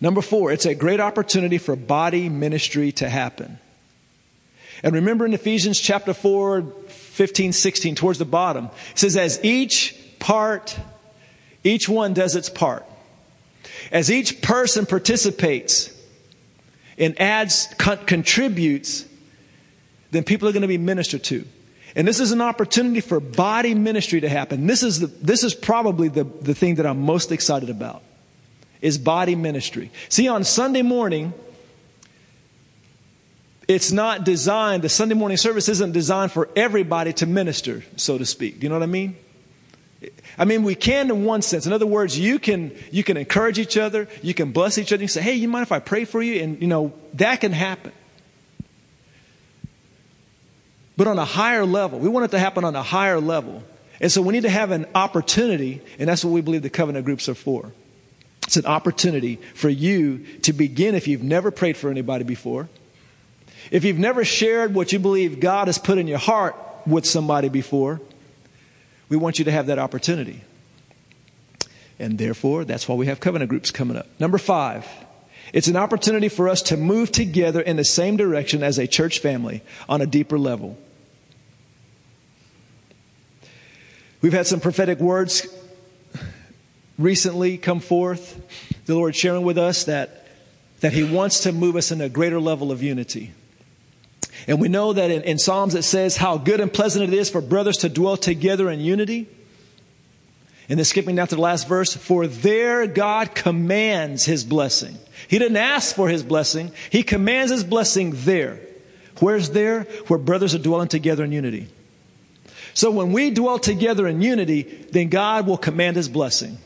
Number 0.00 0.20
four, 0.20 0.50
it's 0.50 0.66
a 0.66 0.74
great 0.74 0.98
opportunity 0.98 1.58
for 1.58 1.76
body 1.76 2.28
ministry 2.28 2.90
to 2.92 3.08
happen. 3.08 3.58
And 4.82 4.94
remember 4.94 5.24
in 5.24 5.32
Ephesians 5.32 5.78
chapter 5.78 6.12
4, 6.12 6.62
15, 6.88 7.52
16, 7.52 7.94
towards 7.94 8.18
the 8.18 8.24
bottom, 8.24 8.66
it 8.90 8.98
says, 8.98 9.16
as 9.16 9.38
each 9.44 9.94
part, 10.18 10.76
each 11.62 11.88
one 11.88 12.14
does 12.14 12.34
its 12.34 12.48
part. 12.48 12.84
As 13.90 14.10
each 14.10 14.42
person 14.42 14.86
participates 14.86 15.92
and 16.98 17.18
adds, 17.20 17.68
con- 17.78 18.04
contributes, 18.06 19.06
then 20.10 20.24
people 20.24 20.48
are 20.48 20.52
going 20.52 20.62
to 20.62 20.68
be 20.68 20.78
ministered 20.78 21.24
to. 21.24 21.46
And 21.94 22.08
this 22.08 22.20
is 22.20 22.32
an 22.32 22.40
opportunity 22.40 23.00
for 23.00 23.20
body 23.20 23.74
ministry 23.74 24.20
to 24.20 24.28
happen. 24.28 24.66
This 24.66 24.82
is, 24.82 25.00
the, 25.00 25.06
this 25.06 25.44
is 25.44 25.54
probably 25.54 26.08
the, 26.08 26.24
the 26.24 26.54
thing 26.54 26.76
that 26.76 26.86
I'm 26.86 27.02
most 27.02 27.32
excited 27.32 27.70
about 27.70 28.02
is 28.80 28.98
body 28.98 29.34
ministry. 29.34 29.90
See, 30.08 30.28
on 30.28 30.44
Sunday 30.44 30.82
morning, 30.82 31.34
it's 33.68 33.92
not 33.92 34.24
designed, 34.24 34.82
the 34.82 34.88
Sunday 34.88 35.14
morning 35.14 35.36
service 35.36 35.68
isn't 35.68 35.92
designed 35.92 36.32
for 36.32 36.48
everybody 36.56 37.12
to 37.14 37.26
minister, 37.26 37.84
so 37.96 38.18
to 38.18 38.26
speak. 38.26 38.58
Do 38.58 38.64
you 38.64 38.68
know 38.68 38.76
what 38.76 38.82
I 38.82 38.86
mean? 38.86 39.16
I 40.38 40.44
mean, 40.44 40.62
we 40.62 40.74
can 40.74 41.10
in 41.10 41.24
one 41.24 41.42
sense. 41.42 41.66
In 41.66 41.72
other 41.72 41.86
words, 41.86 42.18
you 42.18 42.38
can, 42.38 42.72
you 42.90 43.04
can 43.04 43.16
encourage 43.16 43.58
each 43.58 43.76
other, 43.76 44.08
you 44.22 44.34
can 44.34 44.52
bless 44.52 44.78
each 44.78 44.92
other, 44.92 45.02
you 45.02 45.08
say, 45.08 45.22
hey, 45.22 45.34
you 45.34 45.48
mind 45.48 45.62
if 45.62 45.72
I 45.72 45.78
pray 45.78 46.04
for 46.04 46.22
you? 46.22 46.42
And, 46.42 46.60
you 46.60 46.68
know, 46.68 46.92
that 47.14 47.40
can 47.40 47.52
happen. 47.52 47.92
But 50.96 51.06
on 51.06 51.18
a 51.18 51.24
higher 51.24 51.64
level, 51.64 51.98
we 51.98 52.08
want 52.08 52.26
it 52.26 52.30
to 52.32 52.38
happen 52.38 52.64
on 52.64 52.76
a 52.76 52.82
higher 52.82 53.20
level. 53.20 53.62
And 54.00 54.10
so 54.10 54.20
we 54.20 54.32
need 54.32 54.42
to 54.42 54.50
have 54.50 54.70
an 54.70 54.86
opportunity, 54.94 55.80
and 55.98 56.08
that's 56.08 56.24
what 56.24 56.32
we 56.32 56.40
believe 56.40 56.62
the 56.62 56.70
covenant 56.70 57.04
groups 57.04 57.28
are 57.28 57.34
for. 57.34 57.72
It's 58.46 58.56
an 58.56 58.66
opportunity 58.66 59.36
for 59.54 59.68
you 59.68 60.26
to 60.42 60.52
begin 60.52 60.94
if 60.94 61.06
you've 61.06 61.22
never 61.22 61.50
prayed 61.50 61.76
for 61.76 61.90
anybody 61.90 62.24
before. 62.24 62.68
If 63.70 63.84
you've 63.84 63.98
never 63.98 64.24
shared 64.24 64.74
what 64.74 64.92
you 64.92 64.98
believe 64.98 65.40
God 65.40 65.68
has 65.68 65.78
put 65.78 65.98
in 65.98 66.08
your 66.08 66.18
heart 66.18 66.56
with 66.86 67.06
somebody 67.06 67.48
before, 67.48 68.00
we 69.12 69.18
want 69.18 69.38
you 69.38 69.44
to 69.44 69.52
have 69.52 69.66
that 69.66 69.78
opportunity. 69.78 70.40
And 71.98 72.16
therefore, 72.16 72.64
that's 72.64 72.88
why 72.88 72.94
we 72.94 73.04
have 73.08 73.20
covenant 73.20 73.50
groups 73.50 73.70
coming 73.70 73.94
up. 73.94 74.06
Number 74.18 74.38
five, 74.38 74.88
it's 75.52 75.68
an 75.68 75.76
opportunity 75.76 76.30
for 76.30 76.48
us 76.48 76.62
to 76.62 76.78
move 76.78 77.12
together 77.12 77.60
in 77.60 77.76
the 77.76 77.84
same 77.84 78.16
direction 78.16 78.62
as 78.62 78.78
a 78.78 78.86
church 78.86 79.18
family 79.18 79.62
on 79.86 80.00
a 80.00 80.06
deeper 80.06 80.38
level. 80.38 80.78
We've 84.22 84.32
had 84.32 84.46
some 84.46 84.60
prophetic 84.60 84.98
words 84.98 85.46
recently 86.98 87.58
come 87.58 87.80
forth. 87.80 88.40
The 88.86 88.94
Lord 88.94 89.14
sharing 89.14 89.42
with 89.42 89.58
us 89.58 89.84
that, 89.84 90.26
that 90.80 90.94
He 90.94 91.04
wants 91.04 91.40
to 91.40 91.52
move 91.52 91.76
us 91.76 91.92
in 91.92 92.00
a 92.00 92.08
greater 92.08 92.40
level 92.40 92.72
of 92.72 92.82
unity. 92.82 93.34
And 94.46 94.60
we 94.60 94.68
know 94.68 94.92
that 94.92 95.10
in, 95.10 95.22
in 95.22 95.38
Psalms 95.38 95.74
it 95.74 95.82
says 95.82 96.16
how 96.16 96.38
good 96.38 96.60
and 96.60 96.72
pleasant 96.72 97.04
it 97.04 97.16
is 97.16 97.30
for 97.30 97.40
brothers 97.40 97.78
to 97.78 97.88
dwell 97.88 98.16
together 98.16 98.70
in 98.70 98.80
unity. 98.80 99.28
And 100.68 100.78
then 100.78 100.84
skipping 100.84 101.16
down 101.16 101.28
to 101.28 101.34
the 101.34 101.40
last 101.40 101.68
verse, 101.68 101.94
for 101.94 102.26
there 102.26 102.86
God 102.86 103.34
commands 103.34 104.24
his 104.24 104.44
blessing. 104.44 104.96
He 105.28 105.38
didn't 105.38 105.56
ask 105.56 105.94
for 105.94 106.08
his 106.08 106.22
blessing, 106.22 106.72
he 106.90 107.02
commands 107.02 107.52
his 107.52 107.64
blessing 107.64 108.12
there. 108.14 108.60
Where's 109.20 109.50
there? 109.50 109.82
Where 110.08 110.18
brothers 110.18 110.54
are 110.54 110.58
dwelling 110.58 110.88
together 110.88 111.24
in 111.24 111.32
unity. 111.32 111.68
So 112.74 112.90
when 112.90 113.12
we 113.12 113.30
dwell 113.30 113.58
together 113.58 114.06
in 114.08 114.22
unity, 114.22 114.62
then 114.62 115.08
God 115.08 115.46
will 115.46 115.58
command 115.58 115.96
his 115.96 116.08
blessing. 116.08 116.58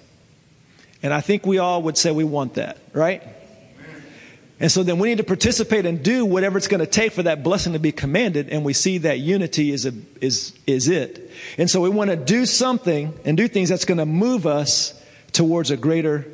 And 1.02 1.12
I 1.12 1.20
think 1.20 1.44
we 1.44 1.58
all 1.58 1.82
would 1.82 1.98
say 1.98 2.12
we 2.12 2.24
want 2.24 2.54
that, 2.54 2.78
right? 2.92 3.22
And 4.58 4.72
so 4.72 4.82
then 4.82 4.98
we 4.98 5.08
need 5.08 5.18
to 5.18 5.24
participate 5.24 5.84
and 5.84 6.02
do 6.02 6.24
whatever 6.24 6.56
it's 6.56 6.68
going 6.68 6.80
to 6.80 6.86
take 6.86 7.12
for 7.12 7.22
that 7.24 7.42
blessing 7.42 7.74
to 7.74 7.78
be 7.78 7.92
commanded. 7.92 8.48
And 8.48 8.64
we 8.64 8.72
see 8.72 8.98
that 8.98 9.18
unity 9.18 9.70
is, 9.70 9.84
a, 9.84 9.92
is, 10.20 10.54
is 10.66 10.88
it. 10.88 11.30
And 11.58 11.68
so 11.68 11.82
we 11.82 11.90
want 11.90 12.10
to 12.10 12.16
do 12.16 12.46
something 12.46 13.12
and 13.26 13.36
do 13.36 13.48
things 13.48 13.68
that's 13.68 13.84
going 13.84 13.98
to 13.98 14.06
move 14.06 14.46
us 14.46 14.98
towards 15.32 15.70
a 15.70 15.76
greater 15.76 16.26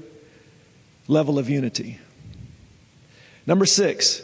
level 1.08 1.36
of 1.36 1.50
unity. 1.50 1.98
Number 3.44 3.66
six, 3.66 4.22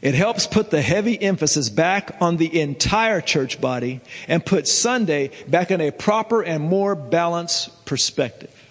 it 0.00 0.14
helps 0.14 0.46
put 0.46 0.70
the 0.70 0.80
heavy 0.80 1.20
emphasis 1.20 1.68
back 1.68 2.16
on 2.20 2.36
the 2.36 2.60
entire 2.60 3.20
church 3.20 3.60
body 3.60 4.00
and 4.28 4.46
put 4.46 4.68
Sunday 4.68 5.32
back 5.48 5.72
in 5.72 5.80
a 5.80 5.90
proper 5.90 6.40
and 6.40 6.62
more 6.62 6.94
balanced 6.94 7.84
perspective. 7.84 8.61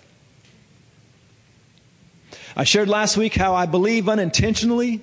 I 2.55 2.63
shared 2.63 2.89
last 2.89 3.17
week 3.17 3.35
how 3.35 3.55
I 3.55 3.65
believe 3.65 4.09
unintentionally 4.09 5.01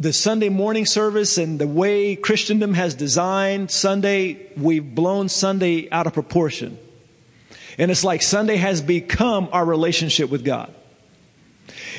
the 0.00 0.12
Sunday 0.12 0.48
morning 0.48 0.86
service 0.86 1.38
and 1.38 1.58
the 1.58 1.66
way 1.66 2.16
Christendom 2.16 2.74
has 2.74 2.94
designed 2.94 3.70
Sunday, 3.70 4.50
we've 4.56 4.94
blown 4.94 5.28
Sunday 5.28 5.88
out 5.90 6.06
of 6.06 6.12
proportion. 6.12 6.78
And 7.78 7.90
it's 7.90 8.04
like 8.04 8.20
Sunday 8.22 8.56
has 8.56 8.82
become 8.82 9.48
our 9.52 9.64
relationship 9.64 10.30
with 10.30 10.44
God. 10.44 10.72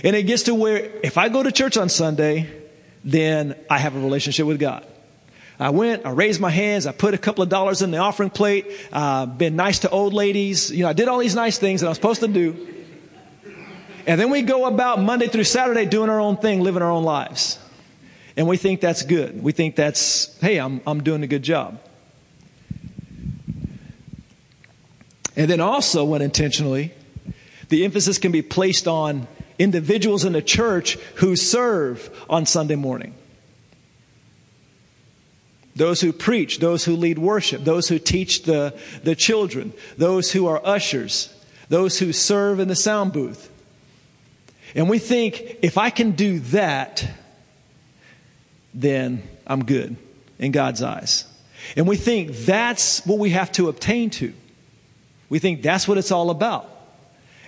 And 0.04 0.16
it 0.16 0.24
gets 0.24 0.44
to 0.44 0.56
where 0.56 0.78
if 1.04 1.18
I 1.18 1.30
go 1.30 1.42
to 1.42 1.52
church 1.52 1.78
on 1.78 1.90
Sunday, 1.90 2.50
then 3.04 3.56
I 3.70 3.80
have 3.80 3.96
a 3.96 4.00
relationship 4.00 4.46
with 4.46 4.60
God. 4.60 4.86
I 5.60 5.70
went, 5.70 6.06
I 6.06 6.12
raised 6.12 6.42
my 6.42 6.50
hands, 6.50 6.86
I 6.86 6.92
put 6.92 7.14
a 7.14 7.18
couple 7.18 7.42
of 7.42 7.50
dollars 7.50 7.82
in 7.82 7.92
the 7.92 7.98
offering 7.98 8.30
plate, 8.30 8.66
uh, 8.92 9.26
been 9.26 9.56
nice 9.56 9.80
to 9.80 9.90
old 9.90 10.14
ladies, 10.14 10.70
you 10.70 10.84
know, 10.84 10.90
I 10.90 10.94
did 10.94 11.08
all 11.08 11.20
these 11.20 11.36
nice 11.36 11.58
things 11.58 11.82
that 11.82 11.88
I'm 11.88 11.94
supposed 11.94 12.20
to 12.22 12.28
do. 12.28 12.68
And 14.06 14.20
then 14.20 14.30
we 14.30 14.42
go 14.42 14.66
about 14.66 15.02
Monday 15.02 15.28
through 15.28 15.46
Saturday 15.46 15.86
doing 15.86 16.10
our 16.10 16.20
own 16.20 16.38
thing, 16.38 16.62
living 16.62 16.82
our 16.82 16.92
own 16.92 17.04
lives. 17.04 17.58
And 18.38 18.48
we 18.48 18.58
think 18.58 18.82
that's 18.82 19.02
good. 19.02 19.42
We 19.42 19.54
think 19.54 19.76
that's, 19.76 20.38
hey, 20.42 20.60
I'm, 20.60 20.82
I'm 20.86 21.02
doing 21.02 21.24
a 21.24 21.28
good 21.28 21.42
job. 21.42 21.80
And 25.38 25.50
then 25.50 25.60
also, 25.60 26.04
when 26.06 26.22
intentionally, 26.22 26.94
the 27.70 27.84
emphasis 27.84 28.18
can 28.18 28.32
be 28.32 28.42
placed 28.42 28.88
on 28.88 29.28
individuals 29.58 30.24
in 30.26 30.34
the 30.34 30.42
church 30.42 30.96
who 31.16 31.36
serve 31.36 32.10
on 32.30 32.46
Sunday 32.46 32.76
morning. 32.76 33.15
Those 35.76 36.00
who 36.00 36.14
preach, 36.14 36.60
those 36.60 36.86
who 36.86 36.96
lead 36.96 37.20
worship, 37.20 37.64
those 37.64 37.90
who 37.90 38.00
teach 38.00 38.44
the, 38.44 38.78
the 39.04 39.16
children, 39.16 39.74
those 39.98 40.32
who 40.32 40.48
are 40.48 40.62
ushers, 40.66 41.34
those 41.68 42.00
who 42.00 42.14
serve 42.14 42.60
in 42.60 42.68
the 42.70 42.76
sound 42.76 43.12
booth. 43.12 43.52
And 44.74 44.90
we 44.90 45.00
think, 45.00 45.58
if 45.62 45.78
I 45.78 45.90
can 45.90 46.12
do 46.12 46.40
that, 46.40 47.08
then 48.74 49.24
I'm 49.46 49.66
good 49.66 49.96
in 50.40 50.52
God's 50.52 50.82
eyes. 50.82 51.26
And 51.76 51.88
we 51.88 51.98
think 51.98 52.32
that's 52.32 53.06
what 53.06 53.20
we 53.20 53.32
have 53.32 53.52
to 53.54 53.70
obtain 53.70 54.10
to. 54.12 54.34
We 55.30 55.40
think 55.40 55.62
that's 55.62 55.88
what 55.88 55.98
it's 55.98 56.12
all 56.12 56.30
about. 56.30 56.70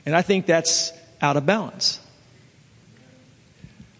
And 0.06 0.16
I 0.16 0.22
think 0.22 0.46
that's 0.46 0.92
out 1.22 1.38
of 1.38 1.46
balance. 1.46 2.00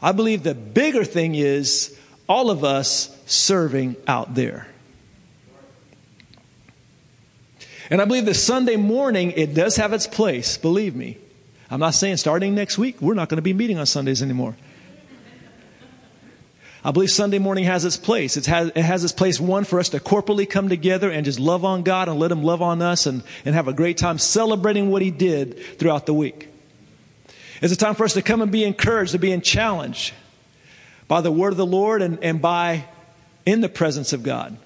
I 0.02 0.12
believe 0.12 0.44
the 0.44 0.56
bigger 0.56 1.04
thing 1.04 1.36
is 1.36 1.98
all 2.28 2.50
of 2.50 2.64
us 2.64 3.16
serving 3.28 3.96
out 4.08 4.34
there. 4.34 4.68
And 7.90 8.02
I 8.02 8.06
believe 8.06 8.26
that 8.26 8.34
Sunday 8.34 8.76
morning, 8.76 9.32
it 9.32 9.54
does 9.54 9.78
have 9.78 9.94
its 9.94 10.08
place, 10.08 10.58
believe 10.58 10.96
me. 10.96 11.18
I'm 11.70 11.80
not 11.80 11.94
saying 11.94 12.18
starting 12.18 12.56
next 12.56 12.78
week, 12.78 13.02
we're 13.02 13.14
not 13.14 13.30
going 13.30 13.38
to 13.38 13.42
be 13.42 13.54
meeting 13.54 13.78
on 13.78 13.86
Sundays 13.86 14.22
anymore. 14.22 14.56
I 16.84 16.92
believe 16.92 17.12
Sunday 17.12 17.40
morning 17.40 17.66
has 17.66 17.84
its 17.84 17.98
place. 17.98 18.38
It 18.38 18.46
has, 18.46 18.70
it 18.70 18.82
has 18.82 19.04
its 19.04 19.12
place, 19.12 19.42
one, 19.42 19.66
for 19.66 19.80
us 19.80 19.90
to 19.90 20.00
corporately 20.00 20.50
come 20.50 20.70
together 20.70 21.12
and 21.12 21.26
just 21.26 21.40
love 21.40 21.66
on 21.66 21.84
God 21.84 22.08
and 22.08 22.18
let 22.20 22.32
Him 22.32 22.44
love 22.44 22.62
on 22.62 22.82
us 22.82 23.06
and, 23.06 23.24
and 23.44 23.56
have 23.56 23.68
a 23.68 23.74
great 23.74 23.98
time 23.98 24.18
celebrating 24.18 24.90
what 24.90 25.02
He 25.02 25.12
did 25.12 25.60
throughout 25.80 26.06
the 26.06 26.14
week. 26.14 26.48
It's 27.62 27.74
a 27.74 27.78
time 27.78 27.96
for 27.96 28.06
us 28.06 28.14
to 28.14 28.22
come 28.22 28.42
and 28.42 28.52
be 28.52 28.64
encouraged, 28.64 29.12
to 29.14 29.20
be 29.20 29.38
challenged 29.42 30.14
by 31.08 31.22
the 31.22 31.32
word 31.32 31.52
of 31.52 31.58
the 31.58 31.66
Lord 31.66 32.02
and, 32.02 32.24
and 32.24 32.42
by 32.42 32.86
in 33.48 33.62
the 33.62 33.70
presence 33.70 34.12
of 34.12 34.24
God. 34.24 34.58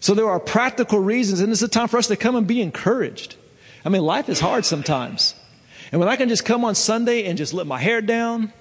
So 0.00 0.14
there 0.14 0.28
are 0.28 0.40
practical 0.40 0.98
reasons, 0.98 1.40
and 1.40 1.52
it's 1.52 1.62
a 1.62 1.68
time 1.68 1.86
for 1.86 1.98
us 1.98 2.08
to 2.08 2.16
come 2.16 2.34
and 2.34 2.46
be 2.46 2.60
encouraged. 2.60 3.36
I 3.84 3.88
mean, 3.88 4.02
life 4.02 4.28
is 4.28 4.40
hard 4.40 4.64
sometimes. 4.64 5.36
And 5.92 6.00
when 6.00 6.08
I 6.08 6.16
can 6.16 6.28
just 6.28 6.44
come 6.44 6.64
on 6.64 6.74
Sunday 6.74 7.26
and 7.26 7.38
just 7.38 7.54
let 7.54 7.66
my 7.66 7.78
hair 7.78 8.00
down, 8.00 8.52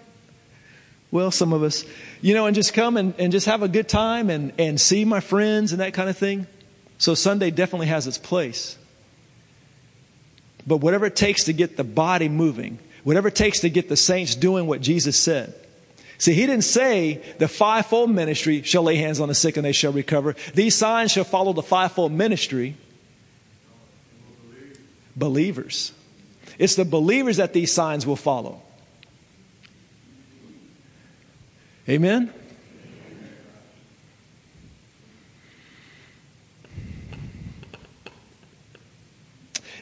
well, 1.10 1.32
some 1.32 1.54
of 1.54 1.64
us, 1.64 1.86
you 2.22 2.36
know, 2.36 2.46
and 2.46 2.56
just 2.56 2.76
come 2.76 2.98
and, 2.98 3.16
and 3.18 3.32
just 3.32 3.48
have 3.48 3.64
a 3.64 3.68
good 3.68 3.90
time 3.90 4.30
and, 4.30 4.54
and 4.60 4.80
see 4.80 5.06
my 5.06 5.20
friends 5.20 5.72
and 5.72 5.82
that 5.82 5.96
kind 5.96 6.10
of 6.10 6.18
thing. 6.18 6.46
So 7.00 7.16
Sunday 7.16 7.50
definitely 7.50 7.88
has 7.88 8.06
its 8.06 8.20
place. 8.20 8.78
But 10.68 10.78
whatever 10.78 11.08
it 11.08 11.16
takes 11.16 11.46
to 11.46 11.54
get 11.54 11.78
the 11.78 11.84
body 11.84 12.30
moving, 12.30 12.78
whatever 13.04 13.30
it 13.30 13.36
takes 13.36 13.62
to 13.62 13.72
get 13.72 13.90
the 13.90 13.98
saints 13.98 14.36
doing 14.36 14.68
what 14.68 14.82
Jesus 14.82 15.18
said. 15.18 15.56
See, 16.22 16.36
he 16.36 16.46
didn't 16.46 16.66
say 16.66 17.20
the 17.40 17.48
fivefold 17.48 18.12
ministry 18.12 18.62
shall 18.62 18.84
lay 18.84 18.96
hands 18.96 19.20
on 19.20 19.28
the 19.28 19.34
sick 19.34 19.58
and 19.58 19.66
they 19.66 19.72
shall 19.72 19.92
recover. 19.92 20.36
These 20.54 20.76
signs 20.76 21.12
shall 21.12 21.24
follow 21.24 21.52
the 21.52 21.64
fivefold 21.64 22.12
ministry. 22.12 22.76
Believers. 25.16 25.94
It's 26.60 26.76
the 26.76 26.86
believers 26.86 27.38
that 27.38 27.54
these 27.54 27.74
signs 27.74 28.06
will 28.06 28.16
follow. 28.16 28.62
Amen? 31.90 32.32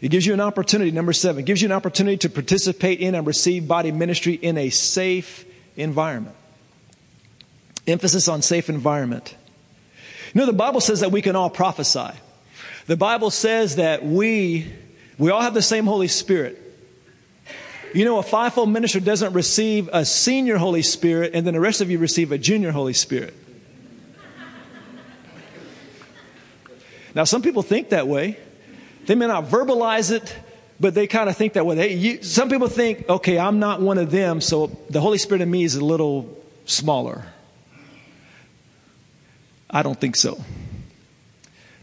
It 0.02 0.08
gives 0.08 0.26
you 0.26 0.34
an 0.34 0.40
opportunity, 0.40 0.92
number 0.92 1.12
seven, 1.12 1.44
gives 1.44 1.62
you 1.62 1.68
an 1.68 1.74
opportunity 1.74 2.16
to 2.16 2.30
participate 2.30 3.02
in 3.02 3.14
and 3.14 3.28
receive 3.28 3.68
body 3.68 3.92
ministry 3.92 4.36
in 4.36 4.58
a 4.58 4.70
safe 4.70 5.46
environment. 5.80 6.36
Emphasis 7.88 8.28
on 8.28 8.42
safe 8.42 8.70
environment. 8.70 9.36
You 10.34 10.40
know, 10.40 10.46
the 10.46 10.54
Bible 10.54 10.82
says 10.82 11.00
that 11.00 11.12
we 11.12 11.22
can 11.22 11.36
all 11.36 11.50
prophesy. 11.50 12.12
The 12.86 12.98
Bible 12.98 13.32
says 13.32 13.78
that 13.78 14.06
we, 14.06 14.72
we 15.18 15.32
all 15.32 15.42
have 15.42 15.54
the 15.54 15.62
same 15.62 15.86
Holy 15.86 16.08
Spirit. 16.08 16.60
You 17.94 18.06
know, 18.06 18.20
a 18.20 18.24
fivefold 18.24 18.70
minister 18.70 19.00
doesn't 19.00 19.34
receive 19.34 19.90
a 19.92 20.06
senior 20.06 20.58
Holy 20.58 20.84
Spirit 20.84 21.32
and 21.34 21.46
then 21.46 21.56
the 21.56 21.60
rest 21.60 21.82
of 21.82 21.90
you 21.90 21.98
receive 21.98 22.32
a 22.32 22.38
junior 22.38 22.72
Holy 22.72 22.94
Spirit. 22.94 23.34
Now, 27.16 27.24
some 27.24 27.42
people 27.42 27.64
think 27.64 27.90
that 27.90 28.08
way. 28.08 28.38
They 29.08 29.16
may 29.16 29.26
not 29.26 29.46
verbalize 29.46 30.12
it, 30.12 30.36
but 30.80 30.96
they 30.96 31.08
kind 31.08 31.30
of 31.30 31.36
think 31.36 31.54
that 31.54 31.66
way. 31.66 31.76
They, 31.76 31.94
you, 31.94 32.24
some 32.24 32.50
people 32.50 32.68
think, 32.68 33.08
okay, 33.10 33.38
I'm 33.38 33.60
not 33.60 33.82
one 33.82 33.98
of 33.98 34.12
them, 34.12 34.40
so 34.40 34.68
the 34.90 35.02
Holy 35.02 35.18
Spirit 35.18 35.42
in 35.42 35.52
me 35.52 35.64
is 35.64 35.76
a 35.76 35.84
little 35.84 36.38
smaller. 36.66 37.26
I 39.70 39.84
don't 39.84 40.00
think 40.00 40.16
so. 40.16 40.40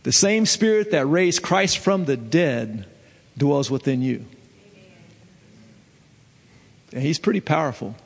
The 0.04 0.12
same 0.12 0.46
Spirit 0.46 0.92
that 0.92 1.04
raised 1.06 1.42
Christ 1.42 1.78
from 1.78 2.04
the 2.04 2.16
dead 2.16 2.86
dwells 3.36 3.70
within 3.70 4.02
you. 4.02 4.24
And 6.92 7.02
He's 7.02 7.18
pretty 7.18 7.40
powerful. 7.40 7.96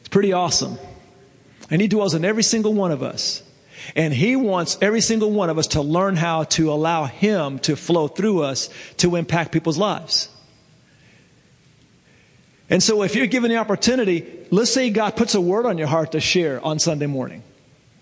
It's 0.00 0.08
pretty 0.08 0.32
awesome. 0.32 0.78
And 1.70 1.80
He 1.80 1.86
dwells 1.86 2.12
in 2.14 2.24
every 2.24 2.42
single 2.42 2.74
one 2.74 2.90
of 2.90 3.04
us. 3.04 3.43
And 3.94 4.12
He 4.12 4.36
wants 4.36 4.78
every 4.80 5.00
single 5.00 5.30
one 5.30 5.50
of 5.50 5.58
us 5.58 5.68
to 5.68 5.82
learn 5.82 6.16
how 6.16 6.44
to 6.44 6.72
allow 6.72 7.04
Him 7.04 7.58
to 7.60 7.76
flow 7.76 8.08
through 8.08 8.42
us 8.42 8.70
to 8.98 9.16
impact 9.16 9.52
people's 9.52 9.78
lives. 9.78 10.28
And 12.70 12.82
so, 12.82 13.02
if 13.02 13.14
you're 13.14 13.26
given 13.26 13.50
the 13.50 13.58
opportunity, 13.58 14.26
let's 14.50 14.72
say 14.72 14.90
God 14.90 15.16
puts 15.16 15.34
a 15.34 15.40
word 15.40 15.66
on 15.66 15.78
your 15.78 15.86
heart 15.86 16.12
to 16.12 16.20
share 16.20 16.64
on 16.64 16.78
Sunday 16.78 17.06
morning. 17.06 17.42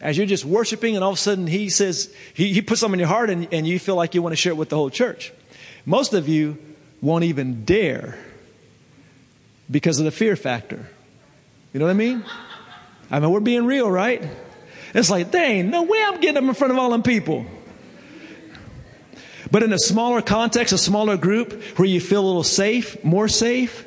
As 0.01 0.17
you're 0.17 0.27
just 0.27 0.45
worshiping, 0.45 0.95
and 0.95 1.05
all 1.05 1.13
of 1.13 1.19
a 1.19 1.21
sudden 1.21 1.47
He 1.47 1.69
says, 1.69 2.15
He, 2.35 2.53
he 2.53 2.63
puts 2.63 2.81
something 2.81 2.99
in 2.99 3.01
your 3.01 3.09
heart, 3.09 3.31
and, 3.31 3.49
and 3.53 3.67
you 3.67 3.79
feel 3.79 3.97
like 3.97 4.15
you 4.15 4.23
want 4.23 4.33
to 4.33 4.37
share 4.37 4.53
it 4.53 4.57
with 4.57 4.69
the 4.69 4.77
whole 4.77 4.91
church. 4.91 5.33
Most 5.85 6.15
of 6.15 6.29
you 6.29 6.59
won't 7.01 7.25
even 7.25 7.65
dare 7.65 8.17
because 9.71 9.99
of 9.99 10.05
the 10.05 10.11
fear 10.11 10.37
factor. 10.37 10.87
You 11.73 11.81
know 11.81 11.87
what 11.87 11.93
I 11.93 11.95
mean? 11.95 12.25
I 13.11 13.19
mean, 13.21 13.31
we're 13.31 13.41
being 13.41 13.65
real, 13.65 13.91
right? 13.91 14.23
It's 14.95 15.11
like, 15.11 15.31
dang, 15.31 15.71
no 15.71 15.83
way 15.83 16.03
I'm 16.05 16.21
getting 16.21 16.37
up 16.37 16.45
in 16.45 16.55
front 16.55 16.73
of 16.73 16.79
all 16.79 16.91
them 16.91 17.03
people. 17.03 17.47
But 19.51 19.63
in 19.63 19.73
a 19.73 19.79
smaller 19.79 20.23
context, 20.23 20.73
a 20.73 20.79
smaller 20.79 21.17
group 21.17 21.63
where 21.79 21.87
you 21.87 22.01
feel 22.01 22.25
a 22.25 22.27
little 22.27 22.43
safe, 22.43 23.03
more 23.05 23.29
safe, 23.29 23.87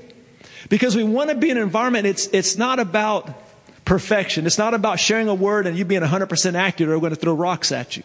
because 0.69 0.95
we 0.95 1.03
want 1.03 1.29
to 1.29 1.35
be 1.35 1.49
in 1.49 1.57
an 1.57 1.63
environment, 1.63 2.05
it's, 2.05 2.27
it's 2.27 2.57
not 2.57 2.79
about 2.79 3.29
perfection. 3.83 4.45
It's 4.45 4.57
not 4.57 4.73
about 4.73 4.99
sharing 4.99 5.27
a 5.27 5.35
word 5.35 5.67
and 5.67 5.77
you 5.77 5.85
being 5.85 6.01
100% 6.01 6.55
accurate 6.55 6.89
or 6.89 6.95
we're 6.95 7.01
going 7.01 7.15
to 7.15 7.19
throw 7.19 7.33
rocks 7.33 7.71
at 7.71 7.97
you. 7.97 8.03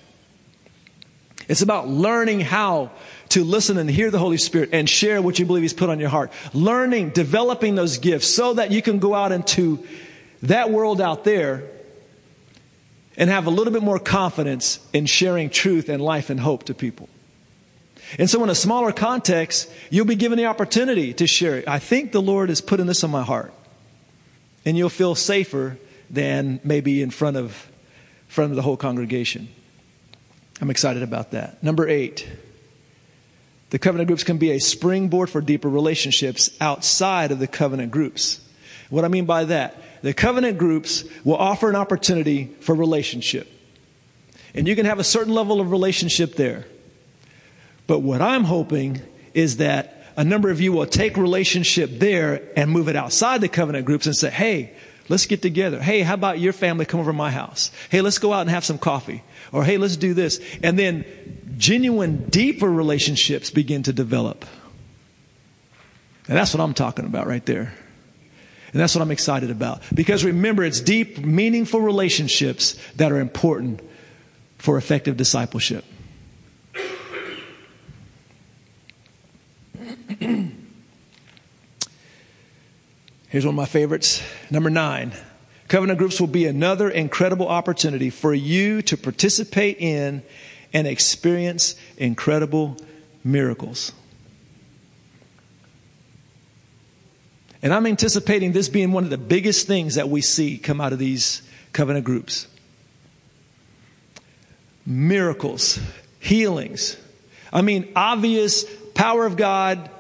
It's 1.48 1.62
about 1.62 1.88
learning 1.88 2.40
how 2.40 2.92
to 3.30 3.44
listen 3.44 3.76
and 3.76 3.90
hear 3.90 4.10
the 4.10 4.18
Holy 4.18 4.36
Spirit 4.36 4.70
and 4.72 4.88
share 4.88 5.20
what 5.20 5.38
you 5.38 5.46
believe 5.46 5.62
He's 5.62 5.72
put 5.72 5.90
on 5.90 5.98
your 5.98 6.08
heart. 6.08 6.32
Learning, 6.52 7.10
developing 7.10 7.74
those 7.74 7.98
gifts 7.98 8.28
so 8.28 8.54
that 8.54 8.70
you 8.70 8.82
can 8.82 9.00
go 9.00 9.14
out 9.14 9.32
into 9.32 9.84
that 10.42 10.70
world 10.70 11.00
out 11.00 11.24
there 11.24 11.64
and 13.20 13.28
have 13.28 13.46
a 13.46 13.50
little 13.50 13.72
bit 13.72 13.82
more 13.82 13.98
confidence 13.98 14.80
in 14.94 15.04
sharing 15.04 15.50
truth 15.50 15.90
and 15.90 16.02
life 16.02 16.30
and 16.30 16.40
hope 16.40 16.64
to 16.64 16.74
people. 16.74 17.08
And 18.18 18.28
so, 18.28 18.42
in 18.42 18.48
a 18.48 18.54
smaller 18.54 18.90
context, 18.92 19.70
you'll 19.90 20.06
be 20.06 20.16
given 20.16 20.38
the 20.38 20.46
opportunity 20.46 21.12
to 21.12 21.26
share 21.26 21.58
it. 21.58 21.68
I 21.68 21.78
think 21.78 22.10
the 22.10 22.22
Lord 22.22 22.50
is 22.50 22.60
putting 22.62 22.86
this 22.86 23.04
on 23.04 23.10
my 23.10 23.22
heart. 23.22 23.52
And 24.64 24.76
you'll 24.76 24.88
feel 24.88 25.14
safer 25.14 25.78
than 26.08 26.60
maybe 26.64 27.02
in 27.02 27.10
front 27.10 27.36
of, 27.36 27.70
front 28.26 28.50
of 28.50 28.56
the 28.56 28.62
whole 28.62 28.76
congregation. 28.76 29.48
I'm 30.60 30.70
excited 30.70 31.02
about 31.02 31.30
that. 31.30 31.62
Number 31.62 31.88
eight, 31.88 32.26
the 33.68 33.78
covenant 33.78 34.08
groups 34.08 34.24
can 34.24 34.38
be 34.38 34.50
a 34.50 34.58
springboard 34.58 35.30
for 35.30 35.40
deeper 35.40 35.68
relationships 35.68 36.50
outside 36.60 37.30
of 37.30 37.38
the 37.38 37.46
covenant 37.46 37.92
groups. 37.92 38.40
What 38.88 39.04
I 39.04 39.08
mean 39.08 39.26
by 39.26 39.44
that, 39.44 39.76
the 40.02 40.14
covenant 40.14 40.58
groups 40.58 41.04
will 41.24 41.36
offer 41.36 41.68
an 41.68 41.76
opportunity 41.76 42.46
for 42.60 42.74
relationship. 42.74 43.50
And 44.54 44.66
you 44.66 44.74
can 44.74 44.86
have 44.86 44.98
a 44.98 45.04
certain 45.04 45.34
level 45.34 45.60
of 45.60 45.70
relationship 45.70 46.34
there. 46.34 46.66
But 47.86 48.00
what 48.00 48.22
I'm 48.22 48.44
hoping 48.44 49.00
is 49.34 49.58
that 49.58 50.04
a 50.16 50.24
number 50.24 50.50
of 50.50 50.60
you 50.60 50.72
will 50.72 50.86
take 50.86 51.16
relationship 51.16 51.90
there 51.92 52.42
and 52.56 52.70
move 52.70 52.88
it 52.88 52.96
outside 52.96 53.40
the 53.40 53.48
covenant 53.48 53.86
groups 53.86 54.06
and 54.06 54.16
say, 54.16 54.30
hey, 54.30 54.72
let's 55.08 55.26
get 55.26 55.42
together. 55.42 55.80
Hey, 55.80 56.02
how 56.02 56.14
about 56.14 56.38
your 56.38 56.52
family 56.52 56.84
come 56.84 57.00
over 57.00 57.12
my 57.12 57.30
house? 57.30 57.70
Hey, 57.90 58.00
let's 58.00 58.18
go 58.18 58.32
out 58.32 58.42
and 58.42 58.50
have 58.50 58.64
some 58.64 58.78
coffee. 58.78 59.22
Or 59.52 59.64
hey, 59.64 59.78
let's 59.78 59.96
do 59.96 60.14
this. 60.14 60.40
And 60.62 60.78
then 60.78 61.04
genuine, 61.58 62.26
deeper 62.28 62.70
relationships 62.70 63.50
begin 63.50 63.82
to 63.84 63.92
develop. 63.92 64.44
And 66.28 66.36
that's 66.36 66.54
what 66.54 66.60
I'm 66.60 66.74
talking 66.74 67.06
about 67.06 67.26
right 67.26 67.44
there. 67.44 67.72
And 68.72 68.80
that's 68.80 68.94
what 68.94 69.02
I'm 69.02 69.10
excited 69.10 69.50
about. 69.50 69.82
Because 69.92 70.24
remember, 70.24 70.62
it's 70.62 70.80
deep, 70.80 71.18
meaningful 71.18 71.80
relationships 71.80 72.76
that 72.96 73.10
are 73.10 73.18
important 73.18 73.80
for 74.58 74.78
effective 74.78 75.16
discipleship. 75.16 75.84
Here's 83.28 83.44
one 83.44 83.54
of 83.54 83.56
my 83.56 83.64
favorites. 83.64 84.22
Number 84.50 84.70
nine. 84.70 85.12
Covenant 85.68 85.98
groups 86.00 86.20
will 86.20 86.26
be 86.26 86.46
another 86.46 86.90
incredible 86.90 87.46
opportunity 87.46 88.10
for 88.10 88.34
you 88.34 88.82
to 88.82 88.96
participate 88.96 89.78
in 89.78 90.22
and 90.72 90.86
experience 90.86 91.76
incredible 91.96 92.76
miracles. 93.22 93.92
And 97.62 97.74
I'm 97.74 97.86
anticipating 97.86 98.52
this 98.52 98.68
being 98.68 98.92
one 98.92 99.04
of 99.04 99.10
the 99.10 99.18
biggest 99.18 99.66
things 99.66 99.96
that 99.96 100.08
we 100.08 100.22
see 100.22 100.56
come 100.56 100.80
out 100.80 100.92
of 100.92 100.98
these 100.98 101.42
covenant 101.72 102.04
groups 102.04 102.46
miracles, 104.86 105.78
healings. 106.18 106.96
I 107.52 107.62
mean, 107.62 107.92
obvious 107.94 108.64
power 108.94 109.26
of 109.26 109.36
God, 109.36 109.90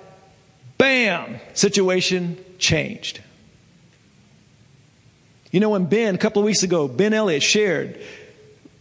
bam, 0.78 1.38
situation 1.54 2.42
changed. 2.58 3.20
You 5.50 5.60
know, 5.60 5.70
when 5.70 5.86
Ben, 5.86 6.14
a 6.14 6.18
couple 6.18 6.40
of 6.40 6.46
weeks 6.46 6.62
ago, 6.62 6.88
Ben 6.88 7.12
Elliott 7.12 7.42
shared 7.42 8.00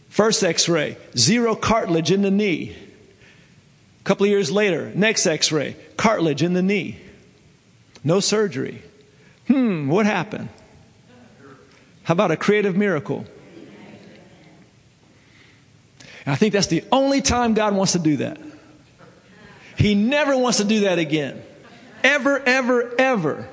first 0.08 0.42
x 0.42 0.68
ray, 0.68 0.96
zero 1.16 1.54
cartilage 1.54 2.10
in 2.10 2.22
the 2.22 2.30
knee. 2.30 2.76
A 4.00 4.04
couple 4.04 4.24
of 4.24 4.30
years 4.30 4.50
later, 4.50 4.90
next 4.94 5.26
x 5.26 5.52
ray, 5.52 5.76
cartilage 5.96 6.42
in 6.42 6.54
the 6.54 6.62
knee. 6.62 6.98
No 8.02 8.20
surgery. 8.20 8.82
Hmm, 9.46 9.88
what 9.88 10.06
happened? 10.06 10.48
How 12.04 12.12
about 12.12 12.30
a 12.30 12.36
creative 12.36 12.76
miracle? 12.76 13.24
And 16.24 16.32
I 16.32 16.36
think 16.36 16.52
that's 16.52 16.66
the 16.66 16.84
only 16.92 17.20
time 17.22 17.54
God 17.54 17.74
wants 17.74 17.92
to 17.92 17.98
do 17.98 18.18
that. 18.18 18.38
He 19.76 19.94
never 19.94 20.36
wants 20.36 20.58
to 20.58 20.64
do 20.64 20.80
that 20.80 20.98
again. 20.98 21.42
Ever, 22.02 22.38
ever, 22.40 22.94
ever. 22.98 23.48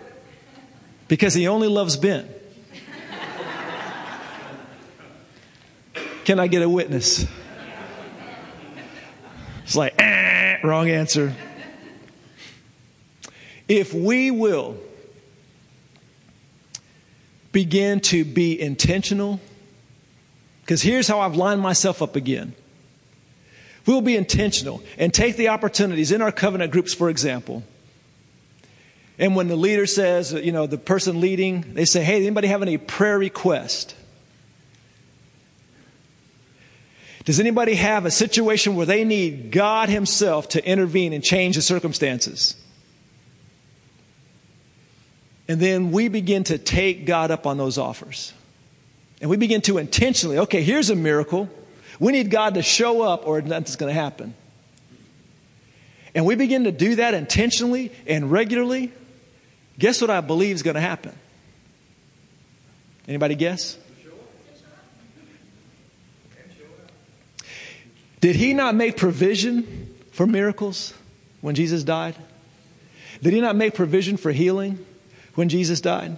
Because 1.07 1.33
he 1.33 1.47
only 1.47 1.67
loves 1.67 1.97
Ben. 1.97 2.29
Can 6.25 6.39
I 6.39 6.47
get 6.47 6.61
a 6.61 6.69
witness? 6.69 7.25
It's 9.63 9.75
like, 9.75 9.95
eh, 9.99 10.57
wrong 10.63 10.89
answer. 10.89 11.33
If 13.67 13.93
we 13.93 14.31
will 14.31 14.77
begin 17.51 17.99
to 18.01 18.23
be 18.23 18.59
intentional, 18.59 19.39
because 20.61 20.81
here's 20.81 21.07
how 21.07 21.21
I've 21.21 21.35
lined 21.35 21.61
myself 21.61 22.01
up 22.01 22.15
again. 22.15 22.53
We'll 23.85 24.01
be 24.01 24.15
intentional 24.15 24.83
and 24.97 25.13
take 25.13 25.37
the 25.37 25.47
opportunities 25.47 26.11
in 26.11 26.21
our 26.21 26.31
covenant 26.31 26.71
groups, 26.71 26.93
for 26.93 27.09
example. 27.09 27.63
And 29.17 29.35
when 29.35 29.47
the 29.47 29.55
leader 29.55 29.87
says, 29.87 30.33
you 30.33 30.51
know, 30.51 30.67
the 30.67 30.77
person 30.77 31.21
leading, 31.21 31.73
they 31.73 31.85
say, 31.85 32.03
hey, 32.03 32.17
anybody 32.17 32.49
have 32.49 32.61
any 32.61 32.77
prayer 32.77 33.17
request? 33.17 33.95
Does 37.25 37.39
anybody 37.39 37.75
have 37.75 38.05
a 38.05 38.11
situation 38.11 38.75
where 38.75 38.85
they 38.85 39.03
need 39.03 39.51
God 39.51 39.89
Himself 39.89 40.47
to 40.49 40.65
intervene 40.65 41.11
and 41.11 41.23
change 41.23 41.55
the 41.55 41.61
circumstances? 41.61 42.55
And 45.47 45.59
then 45.59 45.91
we 45.91 46.07
begin 46.09 46.43
to 46.45 46.57
take 46.57 47.05
God 47.05 47.31
up 47.31 47.47
on 47.47 47.57
those 47.57 47.77
offers. 47.77 48.33
And 49.21 49.29
we 49.29 49.37
begin 49.37 49.61
to 49.61 49.77
intentionally, 49.77 50.39
okay, 50.39 50.61
here's 50.61 50.89
a 50.89 50.95
miracle. 50.95 51.49
We 51.99 52.11
need 52.11 52.29
God 52.29 52.55
to 52.55 52.61
show 52.61 53.01
up 53.01 53.25
or 53.25 53.41
nothing's 53.41 53.75
going 53.75 53.93
to 53.93 53.99
happen. 53.99 54.35
And 56.13 56.25
we 56.25 56.35
begin 56.35 56.65
to 56.65 56.71
do 56.71 56.95
that 56.95 57.13
intentionally 57.13 57.91
and 58.05 58.31
regularly. 58.31 58.91
Guess 59.79 60.01
what 60.01 60.09
I 60.09 60.21
believe 60.21 60.55
is 60.55 60.63
going 60.63 60.75
to 60.75 60.81
happen? 60.81 61.13
Anybody 63.07 63.35
guess? 63.35 63.77
Did 68.19 68.35
he 68.35 68.53
not 68.53 68.75
make 68.75 68.97
provision 68.97 69.95
for 70.11 70.25
miracles 70.25 70.93
when 71.41 71.55
Jesus 71.55 71.83
died? 71.83 72.15
Did 73.21 73.33
he 73.33 73.39
not 73.39 73.55
make 73.55 73.75
provision 73.75 74.17
for 74.17 74.31
healing 74.31 74.85
when 75.37 75.49
Jesus 75.49 75.79
died? 75.79 76.17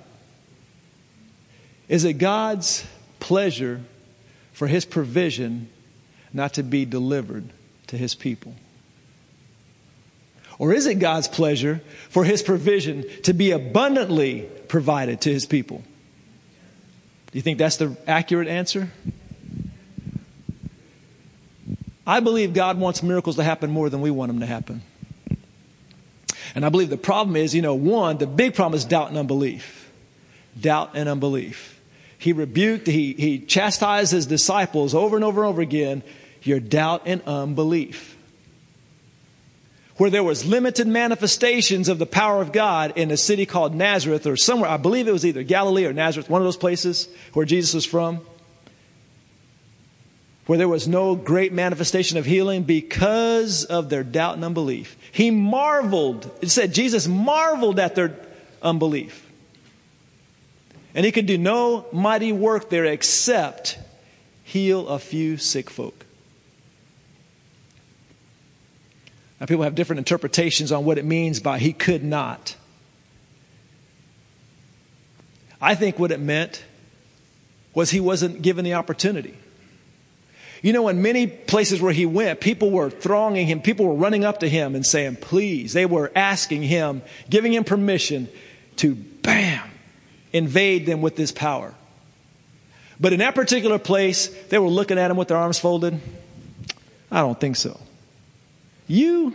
Is 1.90 2.06
it 2.06 2.14
God's 2.14 2.88
pleasure 3.20 3.82
for 4.54 4.68
his 4.68 4.86
provision 4.86 5.68
not 6.32 6.54
to 6.54 6.64
be 6.64 6.86
delivered 6.86 7.50
to 7.88 7.98
his 7.98 8.16
people? 8.16 8.56
Or 10.58 10.74
is 10.74 10.86
it 10.86 11.00
God's 11.00 11.28
pleasure 11.28 11.82
for 12.10 12.24
his 12.24 12.42
provision 12.42 13.04
to 13.24 13.34
be 13.34 13.52
abundantly 13.52 14.48
provided 14.70 15.20
to 15.22 15.34
his 15.34 15.46
people? 15.46 15.84
Do 17.32 17.38
you 17.38 17.42
think 17.42 17.58
that's 17.58 17.76
the 17.76 17.98
accurate 18.08 18.48
answer? 18.48 18.90
I 22.08 22.22
believe 22.22 22.54
God 22.54 22.80
wants 22.80 23.04
miracles 23.04 23.36
to 23.36 23.44
happen 23.44 23.70
more 23.70 23.90
than 23.90 24.00
we 24.00 24.12
want 24.12 24.30
them 24.30 24.40
to 24.40 24.46
happen. 24.46 24.82
And 26.60 26.66
I 26.66 26.68
believe 26.68 26.90
the 26.90 26.98
problem 26.98 27.38
is, 27.38 27.56
you 27.56 27.62
know, 27.62 27.74
one, 27.74 28.18
the 28.18 28.28
big 28.28 28.54
problem 28.54 28.76
is 28.76 28.84
doubt 28.84 29.08
and 29.08 29.18
unbelief. 29.18 29.90
Doubt 30.60 30.90
and 30.94 31.08
unbelief. 31.08 31.80
He 32.18 32.34
rebuked, 32.34 32.86
he, 32.86 33.14
he 33.14 33.40
chastised 33.40 34.12
his 34.12 34.26
disciples 34.26 34.94
over 34.94 35.16
and 35.16 35.24
over 35.24 35.40
and 35.40 35.48
over 35.48 35.62
again, 35.62 36.04
your 36.44 36.60
doubt 36.60 37.04
and 37.06 37.22
unbelief. 37.22 38.18
Where 39.96 40.10
there 40.10 40.22
was 40.22 40.46
limited 40.46 40.86
manifestations 40.86 41.88
of 41.88 41.98
the 41.98 42.06
power 42.06 42.42
of 42.42 42.52
God 42.52 42.92
in 42.98 43.10
a 43.10 43.16
city 43.16 43.46
called 43.46 43.74
Nazareth 43.74 44.28
or 44.28 44.36
somewhere, 44.36 44.70
I 44.70 44.76
believe 44.76 45.08
it 45.08 45.14
was 45.14 45.26
either 45.26 45.44
Galilee 45.44 45.86
or 45.86 45.94
Nazareth, 45.94 46.30
one 46.30 46.42
of 46.42 46.46
those 46.46 46.58
places 46.58 47.08
where 47.32 47.46
Jesus 47.46 47.74
was 47.74 47.86
from, 47.86 48.20
where 50.50 50.58
there 50.58 50.68
was 50.68 50.88
no 50.88 51.14
great 51.14 51.54
manifestation 51.54 52.18
of 52.18 52.26
healing 52.26 52.64
because 52.64 53.66
of 53.66 53.88
their 53.88 54.04
doubt 54.04 54.34
and 54.34 54.44
unbelief. 54.44 54.98
He 55.12 55.30
marveled. 55.30 56.28
It 56.42 56.50
said 56.50 56.74
Jesus 56.74 57.08
marveled 57.08 57.78
at 57.78 57.94
their 57.94 58.16
unbelief. 58.60 59.32
And 60.96 61.06
he 61.06 61.12
could 61.12 61.28
do 61.28 61.38
no 61.38 61.86
mighty 61.94 62.32
work 62.32 62.72
there 62.72 62.86
except 62.86 63.78
heal 64.42 64.88
a 64.88 64.98
few 64.98 65.38
sick 65.38 65.70
folk. 65.70 66.04
Now, 69.40 69.46
people 69.46 69.66
have 69.66 69.76
different 69.76 70.00
interpretations 70.00 70.72
on 70.72 70.84
what 70.84 70.98
it 70.98 71.06
means 71.06 71.40
by 71.40 71.60
he 71.60 71.74
could 71.74 72.04
not. 72.04 72.56
I 75.62 75.76
think 75.76 76.00
what 76.00 76.10
it 76.12 76.20
meant 76.20 76.64
was 77.76 77.92
he 77.92 78.00
wasn't 78.00 78.42
given 78.42 78.66
the 78.66 78.74
opportunity. 78.74 79.38
You 80.62 80.74
know, 80.74 80.90
in 80.90 81.02
many 81.02 81.28
places 81.28 81.82
where 81.82 81.94
he 81.94 82.06
went, 82.06 82.42
people 82.42 82.70
were 82.70 82.90
thronging 82.90 83.48
him, 83.48 83.62
people 83.62 83.86
were 83.86 83.94
running 83.94 84.26
up 84.26 84.42
to 84.42 84.50
him 84.50 84.76
and 84.76 84.86
saying, 84.86 85.18
please. 85.18 85.74
They 85.74 85.86
were 85.86 86.12
asking 86.16 86.64
him, 86.64 87.02
giving 87.30 87.54
him 87.54 87.64
permission 87.64 88.28
to, 88.78 88.96
bam, 88.96 89.70
invade 90.34 90.86
them 90.86 91.02
with 91.02 91.16
this 91.16 91.32
power. 91.32 91.74
But 93.00 93.14
in 93.14 93.20
that 93.20 93.36
particular 93.36 93.80
place, 93.80 94.28
they 94.50 94.60
were 94.60 94.68
looking 94.68 94.98
at 94.98 95.10
him 95.10 95.16
with 95.16 95.30
their 95.30 95.38
arms 95.38 95.60
folded. 95.60 96.00
I 97.10 97.22
don't 97.22 97.40
think 97.40 97.56
so. 97.56 97.80
You? 98.88 99.32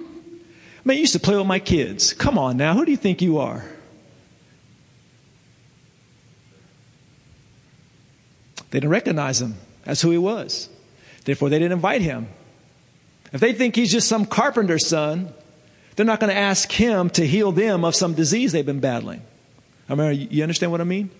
Man, 0.84 0.96
you 0.96 1.02
used 1.02 1.14
to 1.14 1.20
play 1.20 1.36
with 1.36 1.46
my 1.46 1.58
kids. 1.58 2.12
Come 2.12 2.36
on 2.36 2.58
now, 2.58 2.74
who 2.74 2.84
do 2.84 2.90
you 2.90 2.98
think 2.98 3.22
you 3.22 3.38
are? 3.38 3.64
They 8.70 8.80
didn't 8.80 8.90
recognize 8.90 9.40
him 9.40 9.54
as 9.86 10.02
who 10.02 10.10
he 10.10 10.18
was. 10.18 10.68
Therefore, 11.24 11.48
they 11.48 11.58
didn't 11.58 11.72
invite 11.72 12.02
him. 12.02 12.28
If 13.32 13.40
they 13.40 13.52
think 13.52 13.76
he's 13.76 13.90
just 13.90 14.08
some 14.08 14.26
carpenter's 14.26 14.86
son, 14.86 15.32
they're 15.96 16.06
not 16.06 16.20
going 16.20 16.32
to 16.32 16.38
ask 16.38 16.70
him 16.70 17.10
to 17.10 17.26
heal 17.26 17.52
them 17.52 17.84
of 17.84 17.94
some 17.94 18.14
disease 18.14 18.52
they've 18.52 18.64
been 18.64 18.80
battling. 18.80 19.22
I 19.88 19.94
mean, 19.94 20.28
you 20.30 20.42
understand 20.42 20.72
what 20.72 20.80
I 20.80 20.84
mean? 20.84 21.10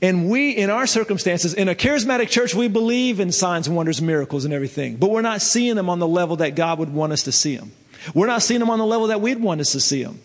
And 0.00 0.28
we, 0.28 0.50
in 0.50 0.68
our 0.68 0.86
circumstances, 0.86 1.54
in 1.54 1.68
a 1.68 1.76
charismatic 1.76 2.28
church, 2.28 2.56
we 2.56 2.66
believe 2.66 3.20
in 3.20 3.30
signs, 3.30 3.68
wonders, 3.68 4.02
miracles, 4.02 4.44
and 4.44 4.52
everything. 4.52 4.96
But 4.96 5.10
we're 5.10 5.22
not 5.22 5.40
seeing 5.42 5.76
them 5.76 5.88
on 5.88 6.00
the 6.00 6.08
level 6.08 6.36
that 6.36 6.56
God 6.56 6.80
would 6.80 6.92
want 6.92 7.12
us 7.12 7.22
to 7.24 7.32
see 7.32 7.56
them. 7.56 7.70
We're 8.12 8.26
not 8.26 8.42
seeing 8.42 8.58
them 8.58 8.68
on 8.68 8.80
the 8.80 8.86
level 8.86 9.06
that 9.08 9.20
we'd 9.20 9.40
want 9.40 9.60
us 9.60 9.72
to 9.72 9.80
see 9.80 10.02
them. 10.02 10.20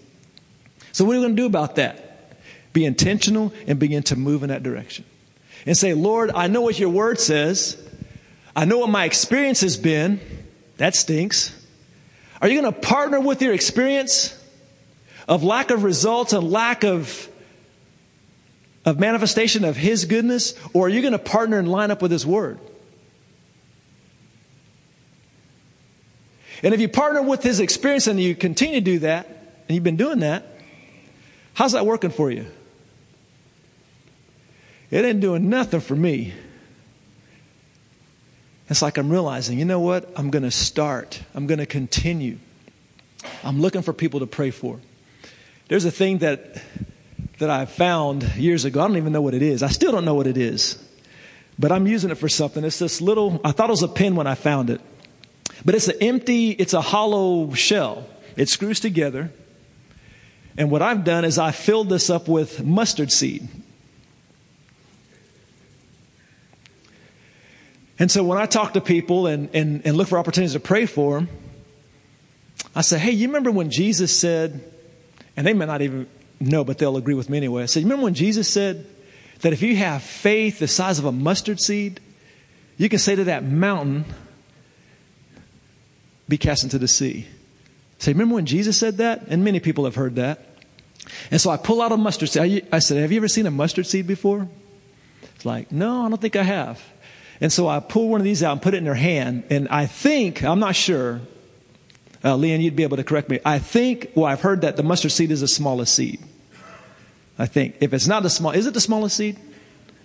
So, 0.93 1.05
what 1.05 1.15
are 1.15 1.19
we 1.19 1.25
going 1.25 1.35
to 1.35 1.41
do 1.43 1.45
about 1.45 1.75
that? 1.75 2.39
Be 2.73 2.85
intentional 2.85 3.53
and 3.67 3.77
begin 3.77 4.01
to 4.03 4.15
move 4.15 4.41
in 4.41 4.49
that 4.49 4.63
direction. 4.63 5.05
And 5.67 5.77
say, 5.77 5.93
Lord, 5.93 6.31
I 6.33 6.47
know 6.47 6.61
what 6.61 6.79
your 6.79 6.89
word 6.89 7.19
says. 7.19 7.77
I 8.55 8.63
know 8.65 8.79
what 8.79 8.89
my 8.89 9.03
experience 9.03 9.61
has 9.61 9.75
been. 9.75 10.21
That 10.77 10.95
stinks. 10.95 11.53
Are 12.41 12.47
you 12.47 12.61
going 12.61 12.73
to 12.73 12.79
partner 12.79 13.19
with 13.19 13.41
your 13.41 13.53
experience 13.53 14.33
of 15.27 15.43
lack 15.43 15.69
of 15.69 15.83
results 15.83 16.31
and 16.31 16.49
lack 16.49 16.83
of 16.83 17.29
of 18.85 18.97
manifestation 18.97 19.65
of 19.65 19.75
His 19.75 20.05
goodness, 20.05 20.53
or 20.73 20.85
are 20.85 20.89
you 20.89 21.01
going 21.01 21.11
to 21.11 21.19
partner 21.19 21.59
and 21.59 21.67
line 21.67 21.91
up 21.91 22.01
with 22.01 22.09
His 22.09 22.25
Word? 22.25 22.57
And 26.63 26.73
if 26.73 26.79
you 26.79 26.87
partner 26.87 27.21
with 27.21 27.43
His 27.43 27.59
experience 27.59 28.07
and 28.07 28.17
you 28.17 28.33
continue 28.33 28.75
to 28.75 28.81
do 28.81 28.99
that, 28.99 29.27
and 29.67 29.75
you've 29.75 29.83
been 29.83 29.97
doing 29.97 30.19
that, 30.19 30.45
how's 31.53 31.73
that 31.73 31.85
working 31.85 32.11
for 32.11 32.31
you? 32.31 32.45
It 34.89 35.03
ain't 35.03 35.19
doing 35.19 35.49
nothing 35.49 35.79
for 35.79 35.95
me. 35.95 36.33
It's 38.69 38.81
like 38.81 38.97
I'm 38.97 39.09
realizing, 39.09 39.59
you 39.59 39.65
know 39.65 39.79
what? 39.79 40.11
I'm 40.15 40.29
going 40.29 40.43
to 40.43 40.51
start. 40.51 41.21
I'm 41.33 41.47
going 41.47 41.59
to 41.59 41.65
continue. 41.65 42.37
I'm 43.43 43.61
looking 43.61 43.81
for 43.81 43.93
people 43.93 44.19
to 44.19 44.27
pray 44.27 44.51
for. 44.51 44.79
There's 45.67 45.85
a 45.85 45.91
thing 45.91 46.19
that 46.19 46.61
that 47.39 47.49
I 47.49 47.65
found 47.65 48.23
years 48.35 48.65
ago. 48.65 48.81
I 48.81 48.87
don't 48.87 48.97
even 48.97 49.13
know 49.13 49.21
what 49.21 49.33
it 49.33 49.41
is. 49.41 49.61
I 49.61 49.67
still 49.67 49.91
don't 49.91 50.05
know 50.05 50.15
what 50.15 50.27
it 50.27 50.37
is. 50.37 50.83
But 51.59 51.71
I'm 51.71 51.87
using 51.87 52.09
it 52.09 52.15
for 52.15 52.29
something. 52.29 52.63
It's 52.63 52.79
this 52.79 53.01
little, 53.01 53.41
I 53.43 53.51
thought 53.51 53.69
it 53.69 53.71
was 53.71 53.83
a 53.83 53.87
pen 53.87 54.15
when 54.15 54.27
I 54.27 54.35
found 54.35 54.69
it. 54.69 54.81
But 55.65 55.75
it's 55.75 55.87
an 55.87 55.97
empty, 56.01 56.51
it's 56.51 56.73
a 56.73 56.81
hollow 56.81 57.53
shell. 57.53 58.07
It 58.35 58.49
screws 58.49 58.79
together. 58.79 59.31
And 60.57 60.71
what 60.71 60.81
I've 60.81 61.03
done 61.03 61.25
is 61.25 61.37
I 61.37 61.51
filled 61.51 61.89
this 61.89 62.09
up 62.09 62.27
with 62.27 62.63
mustard 62.63 63.11
seed. 63.11 63.47
And 67.99 68.11
so 68.11 68.23
when 68.23 68.37
I 68.37 68.45
talk 68.45 68.73
to 68.73 68.81
people 68.81 69.27
and, 69.27 69.49
and, 69.53 69.81
and 69.85 69.97
look 69.97 70.07
for 70.07 70.19
opportunities 70.19 70.53
to 70.53 70.59
pray 70.59 70.85
for 70.85 71.15
them, 71.15 71.29
I 72.75 72.81
say, 72.81 72.99
hey, 72.99 73.11
you 73.11 73.27
remember 73.27 73.49
when 73.49 73.71
Jesus 73.71 74.17
said, 74.17 74.71
and 75.35 75.47
they 75.47 75.53
may 75.53 75.65
not 75.65 75.81
even 75.81 76.07
know, 76.39 76.63
but 76.63 76.77
they'll 76.77 76.97
agree 76.97 77.15
with 77.15 77.29
me 77.29 77.37
anyway. 77.37 77.63
I 77.63 77.65
said, 77.65 77.79
you 77.79 77.85
remember 77.87 78.03
when 78.03 78.13
Jesus 78.13 78.47
said 78.47 78.85
that 79.41 79.53
if 79.53 79.61
you 79.61 79.75
have 79.77 80.03
faith 80.03 80.59
the 80.59 80.67
size 80.67 80.99
of 80.99 81.05
a 81.05 81.11
mustard 81.11 81.59
seed, 81.59 81.99
you 82.77 82.89
can 82.89 82.99
say 82.99 83.15
to 83.15 83.23
that 83.25 83.43
mountain, 83.43 84.05
be 86.29 86.37
cast 86.37 86.63
into 86.63 86.77
the 86.77 86.87
sea. 86.87 87.25
Say, 87.97 88.11
remember 88.11 88.35
when 88.35 88.45
Jesus 88.45 88.77
said 88.77 88.97
that? 88.97 89.23
And 89.27 89.43
many 89.43 89.59
people 89.59 89.85
have 89.85 89.95
heard 89.95 90.15
that. 90.17 90.45
And 91.31 91.41
so 91.41 91.49
I 91.49 91.57
pull 91.57 91.81
out 91.81 91.91
a 91.91 91.97
mustard 91.97 92.29
seed. 92.29 92.67
I 92.71 92.79
said, 92.79 92.97
have 93.01 93.11
you 93.11 93.17
ever 93.17 93.27
seen 93.27 93.47
a 93.47 93.51
mustard 93.51 93.87
seed 93.87 94.05
before? 94.05 94.47
It's 95.35 95.45
like, 95.45 95.71
no, 95.71 96.05
I 96.05 96.09
don't 96.09 96.21
think 96.21 96.35
I 96.35 96.43
have. 96.43 96.83
And 97.39 97.53
so 97.53 97.67
I 97.67 97.79
pull 97.79 98.09
one 98.09 98.19
of 98.19 98.25
these 98.25 98.41
out 98.41 98.53
and 98.53 98.61
put 98.61 98.73
it 98.73 98.77
in 98.77 98.83
their 98.83 98.95
hand. 98.95 99.43
And 99.49 99.67
I 99.69 99.85
think, 99.85 100.43
I'm 100.43 100.59
not 100.59 100.75
sure, 100.75 101.21
uh, 102.23 102.35
Leon, 102.35 102.61
you'd 102.61 102.75
be 102.75 102.83
able 102.83 102.97
to 102.97 103.03
correct 103.03 103.29
me. 103.29 103.39
I 103.45 103.59
think, 103.59 104.11
well, 104.15 104.25
I've 104.25 104.41
heard 104.41 104.61
that 104.61 104.75
the 104.75 104.83
mustard 104.83 105.11
seed 105.11 105.31
is 105.31 105.41
the 105.41 105.47
smallest 105.47 105.93
seed. 105.93 106.19
I 107.39 107.45
think. 107.45 107.75
If 107.81 107.93
it's 107.93 108.07
not 108.07 108.23
the 108.23 108.29
small, 108.29 108.51
is 108.51 108.65
it 108.65 108.73
the 108.73 108.81
smallest 108.81 109.15
seed? 109.15 109.37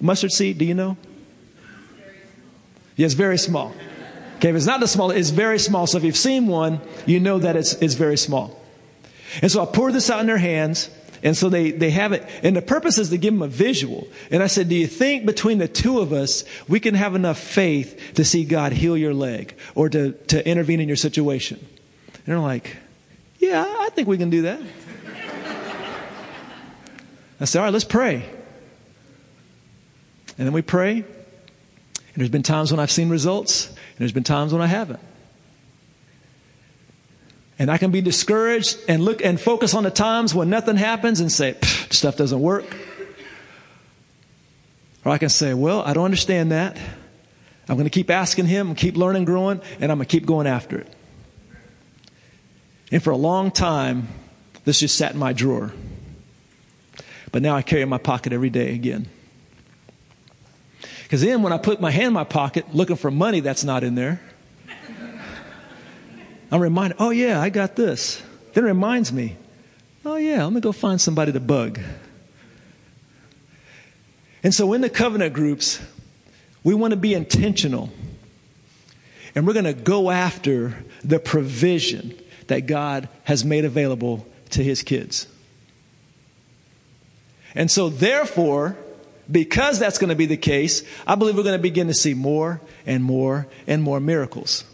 Mustard 0.00 0.32
seed, 0.32 0.58
do 0.58 0.64
you 0.64 0.74
know? 0.74 0.96
Yeah, 2.96 3.08
very 3.08 3.38
small. 3.38 3.74
Okay, 4.36 4.50
if 4.50 4.56
it's 4.56 4.66
not 4.66 4.80
the 4.80 4.88
small, 4.88 5.10
it's 5.10 5.30
very 5.30 5.58
small. 5.58 5.86
So 5.86 5.98
if 5.98 6.04
you've 6.04 6.16
seen 6.16 6.46
one, 6.46 6.80
you 7.06 7.20
know 7.20 7.38
that 7.38 7.56
it's, 7.56 7.74
it's 7.74 7.94
very 7.94 8.18
small. 8.18 8.60
And 9.40 9.50
so 9.50 9.62
I 9.62 9.66
pour 9.66 9.90
this 9.92 10.10
out 10.10 10.20
in 10.20 10.26
their 10.26 10.36
hands. 10.36 10.90
And 11.22 11.36
so 11.36 11.48
they, 11.48 11.70
they 11.70 11.90
have 11.90 12.12
it. 12.12 12.28
And 12.42 12.56
the 12.56 12.62
purpose 12.62 12.98
is 12.98 13.10
to 13.10 13.18
give 13.18 13.32
them 13.32 13.42
a 13.42 13.48
visual. 13.48 14.08
And 14.30 14.42
I 14.42 14.48
said, 14.48 14.68
Do 14.68 14.74
you 14.74 14.86
think 14.86 15.24
between 15.24 15.58
the 15.58 15.68
two 15.68 16.00
of 16.00 16.12
us, 16.12 16.44
we 16.68 16.80
can 16.80 16.94
have 16.94 17.14
enough 17.14 17.38
faith 17.38 18.14
to 18.14 18.24
see 18.24 18.44
God 18.44 18.72
heal 18.72 18.96
your 18.96 19.14
leg 19.14 19.54
or 19.74 19.88
to, 19.88 20.12
to 20.12 20.48
intervene 20.48 20.80
in 20.80 20.88
your 20.88 20.96
situation? 20.96 21.58
And 22.14 22.24
they're 22.26 22.38
like, 22.38 22.76
Yeah, 23.38 23.64
I 23.64 23.90
think 23.90 24.08
we 24.08 24.18
can 24.18 24.30
do 24.30 24.42
that. 24.42 24.60
I 27.42 27.44
said, 27.44 27.58
all 27.58 27.64
right, 27.64 27.72
let's 27.72 27.84
pray. 27.84 28.24
And 30.38 30.46
then 30.46 30.52
we 30.52 30.62
pray. 30.62 30.92
And 30.98 31.04
there's 32.14 32.30
been 32.30 32.44
times 32.44 32.70
when 32.70 32.78
I've 32.78 32.90
seen 32.92 33.08
results, 33.08 33.66
and 33.66 33.98
there's 33.98 34.12
been 34.12 34.22
times 34.22 34.52
when 34.52 34.62
I 34.62 34.68
haven't. 34.68 35.00
And 37.62 37.70
I 37.70 37.78
can 37.78 37.92
be 37.92 38.00
discouraged 38.00 38.76
and 38.88 39.04
look 39.04 39.24
and 39.24 39.40
focus 39.40 39.72
on 39.72 39.84
the 39.84 39.90
times 39.92 40.34
when 40.34 40.50
nothing 40.50 40.74
happens 40.74 41.20
and 41.20 41.30
say, 41.30 41.56
stuff 41.92 42.16
doesn't 42.16 42.40
work. 42.40 42.64
Or 45.04 45.12
I 45.12 45.18
can 45.18 45.28
say, 45.28 45.54
well, 45.54 45.80
I 45.82 45.92
don't 45.92 46.04
understand 46.04 46.50
that. 46.50 46.76
I'm 47.68 47.76
going 47.76 47.84
to 47.84 47.90
keep 47.90 48.10
asking 48.10 48.46
him, 48.46 48.74
keep 48.74 48.96
learning, 48.96 49.26
growing, 49.26 49.60
and 49.78 49.92
I'm 49.92 49.98
going 49.98 50.08
to 50.08 50.10
keep 50.10 50.26
going 50.26 50.48
after 50.48 50.76
it. 50.76 50.92
And 52.90 53.00
for 53.00 53.10
a 53.10 53.16
long 53.16 53.52
time, 53.52 54.08
this 54.64 54.80
just 54.80 54.98
sat 54.98 55.12
in 55.12 55.20
my 55.20 55.32
drawer. 55.32 55.72
But 57.30 57.42
now 57.42 57.54
I 57.54 57.62
carry 57.62 57.82
it 57.82 57.84
in 57.84 57.90
my 57.90 57.98
pocket 57.98 58.32
every 58.32 58.50
day 58.50 58.74
again. 58.74 59.08
Because 61.04 61.20
then 61.20 61.42
when 61.42 61.52
I 61.52 61.58
put 61.58 61.80
my 61.80 61.92
hand 61.92 62.08
in 62.08 62.12
my 62.12 62.24
pocket 62.24 62.74
looking 62.74 62.96
for 62.96 63.12
money 63.12 63.38
that's 63.38 63.62
not 63.62 63.84
in 63.84 63.94
there, 63.94 64.20
I'm 66.52 66.60
reminded, 66.60 66.98
oh 67.00 67.08
yeah, 67.10 67.40
I 67.40 67.48
got 67.48 67.76
this. 67.76 68.22
Then 68.52 68.64
it 68.64 68.66
reminds 68.66 69.10
me, 69.10 69.36
oh 70.04 70.16
yeah, 70.16 70.44
let 70.44 70.52
me 70.52 70.60
go 70.60 70.70
find 70.70 71.00
somebody 71.00 71.32
to 71.32 71.40
bug. 71.40 71.80
And 74.42 74.54
so 74.54 74.74
in 74.74 74.82
the 74.82 74.90
covenant 74.90 75.32
groups, 75.32 75.80
we 76.62 76.74
want 76.74 76.90
to 76.90 76.98
be 76.98 77.14
intentional. 77.14 77.90
And 79.34 79.46
we're 79.46 79.54
going 79.54 79.64
to 79.64 79.72
go 79.72 80.10
after 80.10 80.84
the 81.02 81.18
provision 81.18 82.14
that 82.48 82.66
God 82.66 83.08
has 83.24 83.46
made 83.46 83.64
available 83.64 84.26
to 84.50 84.62
his 84.62 84.82
kids. 84.82 85.26
And 87.54 87.70
so, 87.70 87.88
therefore, 87.88 88.76
because 89.30 89.78
that's 89.78 89.98
going 89.98 90.10
to 90.10 90.16
be 90.16 90.26
the 90.26 90.36
case, 90.36 90.82
I 91.06 91.14
believe 91.14 91.36
we're 91.36 91.44
going 91.44 91.58
to 91.58 91.62
begin 91.62 91.86
to 91.86 91.94
see 91.94 92.12
more 92.12 92.60
and 92.84 93.02
more 93.02 93.46
and 93.66 93.82
more 93.82 94.00
miracles. 94.00 94.64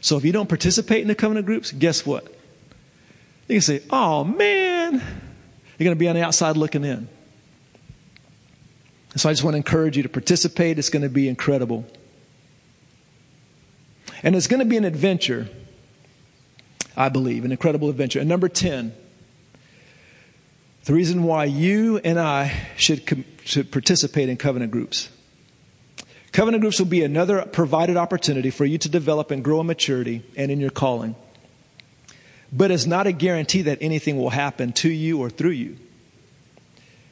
So, 0.00 0.16
if 0.16 0.24
you 0.24 0.32
don't 0.32 0.48
participate 0.48 1.02
in 1.02 1.08
the 1.08 1.14
covenant 1.14 1.46
groups, 1.46 1.72
guess 1.72 2.06
what? 2.06 2.24
You 3.48 3.56
can 3.56 3.60
say, 3.62 3.82
oh 3.90 4.24
man, 4.24 4.92
you're 4.94 5.84
going 5.84 5.96
to 5.96 5.98
be 5.98 6.08
on 6.08 6.14
the 6.14 6.22
outside 6.22 6.56
looking 6.56 6.84
in. 6.84 7.08
So 9.16 9.28
I 9.28 9.32
just 9.32 9.42
want 9.42 9.54
to 9.54 9.56
encourage 9.56 9.96
you 9.96 10.04
to 10.04 10.08
participate. 10.08 10.78
It's 10.78 10.88
going 10.88 11.02
to 11.02 11.08
be 11.08 11.28
incredible. 11.28 11.84
And 14.22 14.36
it's 14.36 14.46
going 14.46 14.60
to 14.60 14.66
be 14.66 14.76
an 14.76 14.84
adventure, 14.84 15.48
I 16.96 17.08
believe, 17.08 17.44
an 17.44 17.50
incredible 17.50 17.88
adventure. 17.88 18.20
And 18.20 18.28
number 18.28 18.48
10, 18.48 18.92
the 20.84 20.94
reason 20.94 21.24
why 21.24 21.46
you 21.46 21.98
and 21.98 22.20
I 22.20 22.68
should, 22.76 23.24
should 23.44 23.72
participate 23.72 24.28
in 24.28 24.36
covenant 24.36 24.70
groups. 24.70 25.08
Covenant 26.40 26.62
groups 26.62 26.78
will 26.78 26.86
be 26.86 27.04
another 27.04 27.42
provided 27.42 27.98
opportunity 27.98 28.48
for 28.48 28.64
you 28.64 28.78
to 28.78 28.88
develop 28.88 29.30
and 29.30 29.44
grow 29.44 29.60
in 29.60 29.66
maturity 29.66 30.22
and 30.38 30.50
in 30.50 30.58
your 30.58 30.70
calling. 30.70 31.14
But 32.50 32.70
it's 32.70 32.86
not 32.86 33.06
a 33.06 33.12
guarantee 33.12 33.60
that 33.60 33.76
anything 33.82 34.16
will 34.16 34.30
happen 34.30 34.72
to 34.72 34.88
you 34.88 35.20
or 35.20 35.28
through 35.28 35.50
you. 35.50 35.76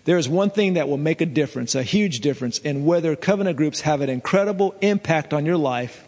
There 0.06 0.16
is 0.16 0.30
one 0.30 0.48
thing 0.48 0.72
that 0.72 0.88
will 0.88 0.96
make 0.96 1.20
a 1.20 1.26
difference, 1.26 1.74
a 1.74 1.82
huge 1.82 2.20
difference, 2.20 2.56
in 2.56 2.86
whether 2.86 3.14
covenant 3.16 3.58
groups 3.58 3.82
have 3.82 4.00
an 4.00 4.08
incredible 4.08 4.74
impact 4.80 5.34
on 5.34 5.44
your 5.44 5.58
life 5.58 6.06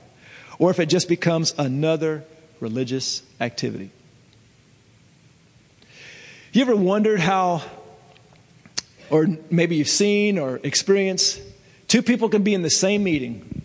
or 0.58 0.70
if 0.70 0.80
it 0.80 0.86
just 0.86 1.06
becomes 1.06 1.54
another 1.58 2.24
religious 2.58 3.22
activity. 3.38 3.90
You 6.54 6.62
ever 6.62 6.74
wondered 6.74 7.20
how, 7.20 7.64
or 9.10 9.26
maybe 9.50 9.76
you've 9.76 9.88
seen 9.88 10.38
or 10.38 10.58
experienced, 10.62 11.42
two 11.90 12.02
people 12.02 12.28
can 12.28 12.44
be 12.44 12.54
in 12.54 12.62
the 12.62 12.70
same 12.70 13.02
meeting, 13.02 13.64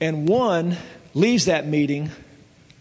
and 0.00 0.26
one 0.26 0.78
leaves 1.12 1.44
that 1.44 1.66
meeting, 1.66 2.10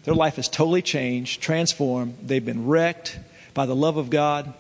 their 0.06 0.16
life 0.16 0.40
is 0.40 0.48
totally 0.48 0.82
changed, 0.82 1.42
transformed, 1.42 2.18
they've 2.24 2.46
been 2.46 2.66
wrecked 2.66 3.20
by 3.54 3.66
the 3.66 3.76
love 3.76 3.98
of 3.98 4.10
God, 4.10 4.54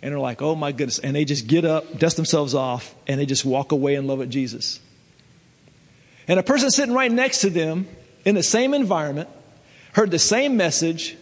and 0.00 0.12
they're 0.12 0.20
like, 0.20 0.40
oh 0.40 0.54
my 0.54 0.70
goodness. 0.70 1.00
And 1.00 1.14
they 1.14 1.24
just 1.24 1.48
get 1.48 1.64
up, 1.64 1.98
dust 1.98 2.16
themselves 2.16 2.54
off, 2.54 2.94
and 3.08 3.20
they 3.20 3.26
just 3.26 3.44
walk 3.44 3.72
away 3.72 3.96
in 3.96 4.06
love 4.06 4.20
with 4.20 4.30
Jesus. 4.30 4.78
And 6.28 6.38
a 6.38 6.44
person 6.44 6.70
sitting 6.70 6.94
right 6.94 7.10
next 7.10 7.40
to 7.40 7.50
them 7.50 7.88
in 8.24 8.36
the 8.36 8.44
same 8.44 8.74
environment, 8.74 9.28
heard 9.94 10.12
the 10.12 10.20
same 10.20 10.56
message, 10.56 11.16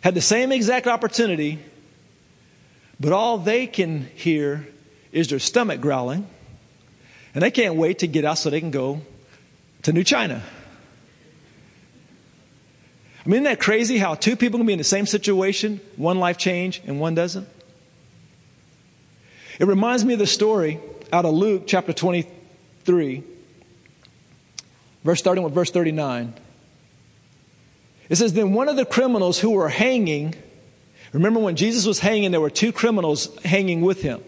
had 0.00 0.16
the 0.16 0.20
same 0.20 0.50
exact 0.50 0.88
opportunity, 0.88 1.60
but 2.98 3.12
all 3.12 3.38
they 3.38 3.68
can 3.68 4.08
hear 4.16 4.66
is 5.14 5.28
their 5.28 5.38
stomach 5.38 5.80
growling, 5.80 6.26
and 7.34 7.42
they 7.42 7.50
can't 7.50 7.76
wait 7.76 8.00
to 8.00 8.06
get 8.08 8.24
out 8.24 8.36
so 8.36 8.50
they 8.50 8.60
can 8.60 8.72
go 8.72 9.00
to 9.82 9.92
New 9.92 10.04
China. 10.04 10.42
I 13.24 13.28
mean, 13.28 13.36
isn't 13.36 13.44
that 13.44 13.60
crazy 13.60 13.96
how 13.96 14.16
two 14.16 14.36
people 14.36 14.58
can 14.58 14.66
be 14.66 14.74
in 14.74 14.78
the 14.78 14.84
same 14.84 15.06
situation, 15.06 15.80
one 15.96 16.18
life 16.18 16.36
change 16.36 16.82
and 16.84 17.00
one 17.00 17.14
doesn't? 17.14 17.48
It 19.58 19.66
reminds 19.66 20.04
me 20.04 20.14
of 20.14 20.18
the 20.18 20.26
story 20.26 20.80
out 21.12 21.24
of 21.24 21.32
Luke 21.32 21.62
chapter 21.66 21.92
23, 21.92 23.22
verse 25.04 25.18
starting 25.18 25.44
with 25.44 25.54
verse 25.54 25.70
39. 25.70 26.34
It 28.08 28.16
says, 28.16 28.32
Then 28.32 28.52
one 28.52 28.68
of 28.68 28.74
the 28.74 28.84
criminals 28.84 29.38
who 29.38 29.50
were 29.50 29.68
hanging, 29.68 30.34
remember 31.12 31.38
when 31.38 31.54
Jesus 31.54 31.86
was 31.86 32.00
hanging, 32.00 32.32
there 32.32 32.40
were 32.40 32.50
two 32.50 32.72
criminals 32.72 33.34
hanging 33.44 33.80
with 33.80 34.02
him. 34.02 34.20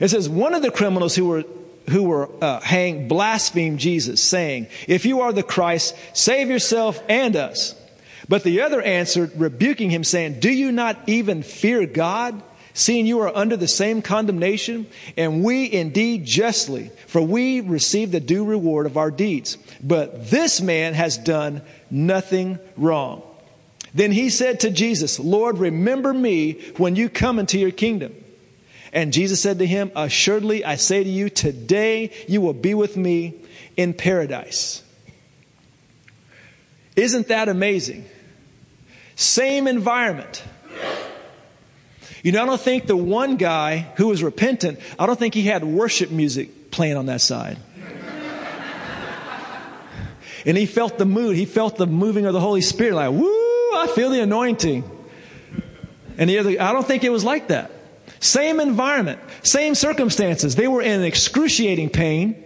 It 0.00 0.08
says, 0.08 0.28
One 0.28 0.54
of 0.54 0.62
the 0.62 0.70
criminals 0.70 1.14
who 1.14 1.26
were 1.26 1.44
who 1.90 2.02
were 2.02 2.28
uh, 2.42 2.60
hanged 2.60 3.08
blasphemed 3.08 3.78
Jesus, 3.78 4.22
saying, 4.22 4.66
If 4.88 5.06
you 5.06 5.20
are 5.20 5.32
the 5.32 5.42
Christ, 5.42 5.94
save 6.14 6.48
yourself 6.48 7.00
and 7.08 7.36
us. 7.36 7.80
But 8.28 8.42
the 8.42 8.62
other 8.62 8.82
answered, 8.82 9.30
rebuking 9.36 9.90
him, 9.90 10.02
saying, 10.02 10.40
Do 10.40 10.50
you 10.50 10.72
not 10.72 10.98
even 11.06 11.42
fear 11.42 11.86
God? 11.86 12.42
seeing 12.76 13.06
you 13.06 13.20
are 13.20 13.34
under 13.34 13.56
the 13.56 13.66
same 13.66 14.02
condemnation, 14.02 14.86
and 15.16 15.42
we 15.42 15.72
indeed 15.72 16.26
justly, 16.26 16.90
for 17.06 17.22
we 17.22 17.62
receive 17.62 18.12
the 18.12 18.20
due 18.20 18.44
reward 18.44 18.84
of 18.84 18.98
our 18.98 19.10
deeds. 19.10 19.56
But 19.82 20.28
this 20.30 20.60
man 20.60 20.92
has 20.92 21.16
done 21.16 21.62
nothing 21.90 22.58
wrong. 22.76 23.22
Then 23.94 24.12
he 24.12 24.28
said 24.28 24.60
to 24.60 24.70
Jesus, 24.70 25.18
Lord, 25.18 25.56
remember 25.56 26.12
me 26.12 26.60
when 26.76 26.96
you 26.96 27.08
come 27.08 27.38
into 27.38 27.58
your 27.58 27.70
kingdom. 27.70 28.14
And 28.92 29.12
Jesus 29.12 29.40
said 29.40 29.58
to 29.58 29.66
him, 29.66 29.90
Assuredly, 29.94 30.64
I 30.64 30.76
say 30.76 31.04
to 31.04 31.10
you, 31.10 31.28
today 31.28 32.12
you 32.28 32.40
will 32.40 32.54
be 32.54 32.74
with 32.74 32.96
me 32.96 33.34
in 33.76 33.94
paradise. 33.94 34.82
Isn't 36.94 37.28
that 37.28 37.48
amazing? 37.48 38.06
Same 39.16 39.66
environment 39.66 40.42
you 42.26 42.32
know, 42.32 42.42
I 42.42 42.46
don't 42.46 42.60
think 42.60 42.88
the 42.88 42.96
one 42.96 43.36
guy 43.36 43.86
who 43.98 44.08
was 44.08 44.20
repentant, 44.20 44.80
I 44.98 45.06
don't 45.06 45.16
think 45.16 45.32
he 45.32 45.42
had 45.42 45.62
worship 45.62 46.10
music 46.10 46.72
playing 46.72 46.96
on 46.96 47.06
that 47.06 47.20
side. 47.20 47.56
and 50.44 50.56
he 50.56 50.66
felt 50.66 50.98
the 50.98 51.04
mood, 51.04 51.36
he 51.36 51.44
felt 51.44 51.76
the 51.76 51.86
moving 51.86 52.26
of 52.26 52.32
the 52.32 52.40
Holy 52.40 52.62
Spirit, 52.62 52.94
like, 52.94 53.12
woo, 53.12 53.30
I 53.76 53.86
feel 53.94 54.10
the 54.10 54.20
anointing. 54.20 54.82
And 56.18 56.28
the 56.28 56.38
other, 56.38 56.50
I 56.60 56.72
don't 56.72 56.84
think 56.84 57.04
it 57.04 57.12
was 57.12 57.22
like 57.22 57.46
that. 57.46 57.70
Same 58.26 58.58
environment, 58.58 59.20
same 59.44 59.76
circumstances. 59.76 60.56
They 60.56 60.66
were 60.66 60.82
in 60.82 61.04
excruciating 61.04 61.90
pain. 61.90 62.42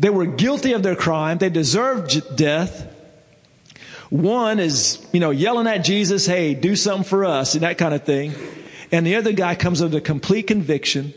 They 0.00 0.10
were 0.10 0.26
guilty 0.26 0.72
of 0.72 0.82
their 0.82 0.96
crime. 0.96 1.38
They 1.38 1.48
deserved 1.48 2.36
death. 2.36 2.88
One 4.10 4.58
is, 4.58 4.98
you 5.12 5.20
know, 5.20 5.30
yelling 5.30 5.68
at 5.68 5.84
Jesus, 5.84 6.26
hey, 6.26 6.54
do 6.54 6.74
something 6.74 7.04
for 7.04 7.24
us, 7.24 7.54
and 7.54 7.62
that 7.62 7.78
kind 7.78 7.94
of 7.94 8.02
thing. 8.02 8.34
And 8.90 9.06
the 9.06 9.14
other 9.14 9.32
guy 9.32 9.54
comes 9.54 9.80
under 9.80 10.00
complete 10.00 10.48
conviction, 10.48 11.14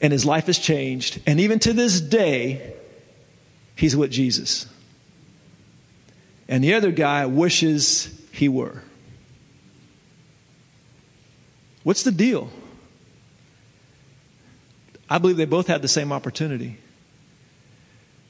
and 0.00 0.12
his 0.12 0.24
life 0.24 0.46
has 0.46 0.58
changed. 0.58 1.20
And 1.26 1.40
even 1.40 1.58
to 1.58 1.72
this 1.72 2.00
day, 2.00 2.74
he's 3.74 3.96
with 3.96 4.12
Jesus. 4.12 4.66
And 6.48 6.62
the 6.62 6.74
other 6.74 6.92
guy 6.92 7.26
wishes 7.26 8.08
he 8.30 8.48
were. 8.48 8.84
What's 11.90 12.04
the 12.04 12.12
deal? 12.12 12.48
I 15.08 15.18
believe 15.18 15.36
they 15.36 15.44
both 15.44 15.66
had 15.66 15.82
the 15.82 15.88
same 15.88 16.12
opportunity. 16.12 16.78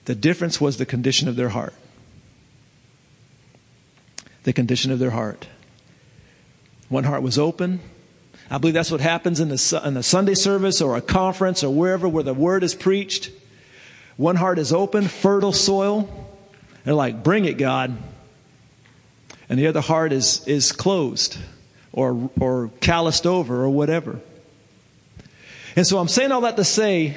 The 0.06 0.14
difference 0.14 0.62
was 0.62 0.78
the 0.78 0.86
condition 0.86 1.28
of 1.28 1.36
their 1.36 1.50
heart 1.50 1.74
the 4.44 4.54
condition 4.54 4.90
of 4.90 4.98
their 4.98 5.10
heart. 5.10 5.46
One 6.88 7.04
heart 7.04 7.20
was 7.22 7.38
open. 7.38 7.80
I 8.50 8.56
believe 8.56 8.72
that's 8.72 8.90
what 8.90 9.02
happens 9.02 9.40
in 9.40 9.50
the, 9.50 9.82
in 9.84 9.92
the 9.92 10.02
Sunday 10.02 10.34
service 10.34 10.80
or 10.80 10.96
a 10.96 11.02
conference 11.02 11.62
or 11.62 11.68
wherever 11.74 12.08
where 12.08 12.24
the 12.24 12.32
word 12.32 12.64
is 12.64 12.74
preached. 12.74 13.30
One 14.16 14.36
heart 14.36 14.58
is 14.58 14.72
open, 14.72 15.06
fertile 15.06 15.52
soil. 15.52 16.08
They're 16.84 16.94
like, 16.94 17.22
bring 17.22 17.44
it, 17.44 17.58
God. 17.58 17.94
and 19.50 19.58
the 19.58 19.66
other 19.66 19.82
heart 19.82 20.12
is, 20.12 20.48
is 20.48 20.72
closed 20.72 21.36
or, 21.92 22.30
or 22.38 22.70
calloused 22.80 23.26
over 23.26 23.62
or 23.62 23.70
whatever. 23.70 24.20
And 25.76 25.86
so 25.86 25.98
I'm 25.98 26.08
saying 26.08 26.32
all 26.32 26.42
that 26.42 26.56
to 26.56 26.64
say 26.64 27.16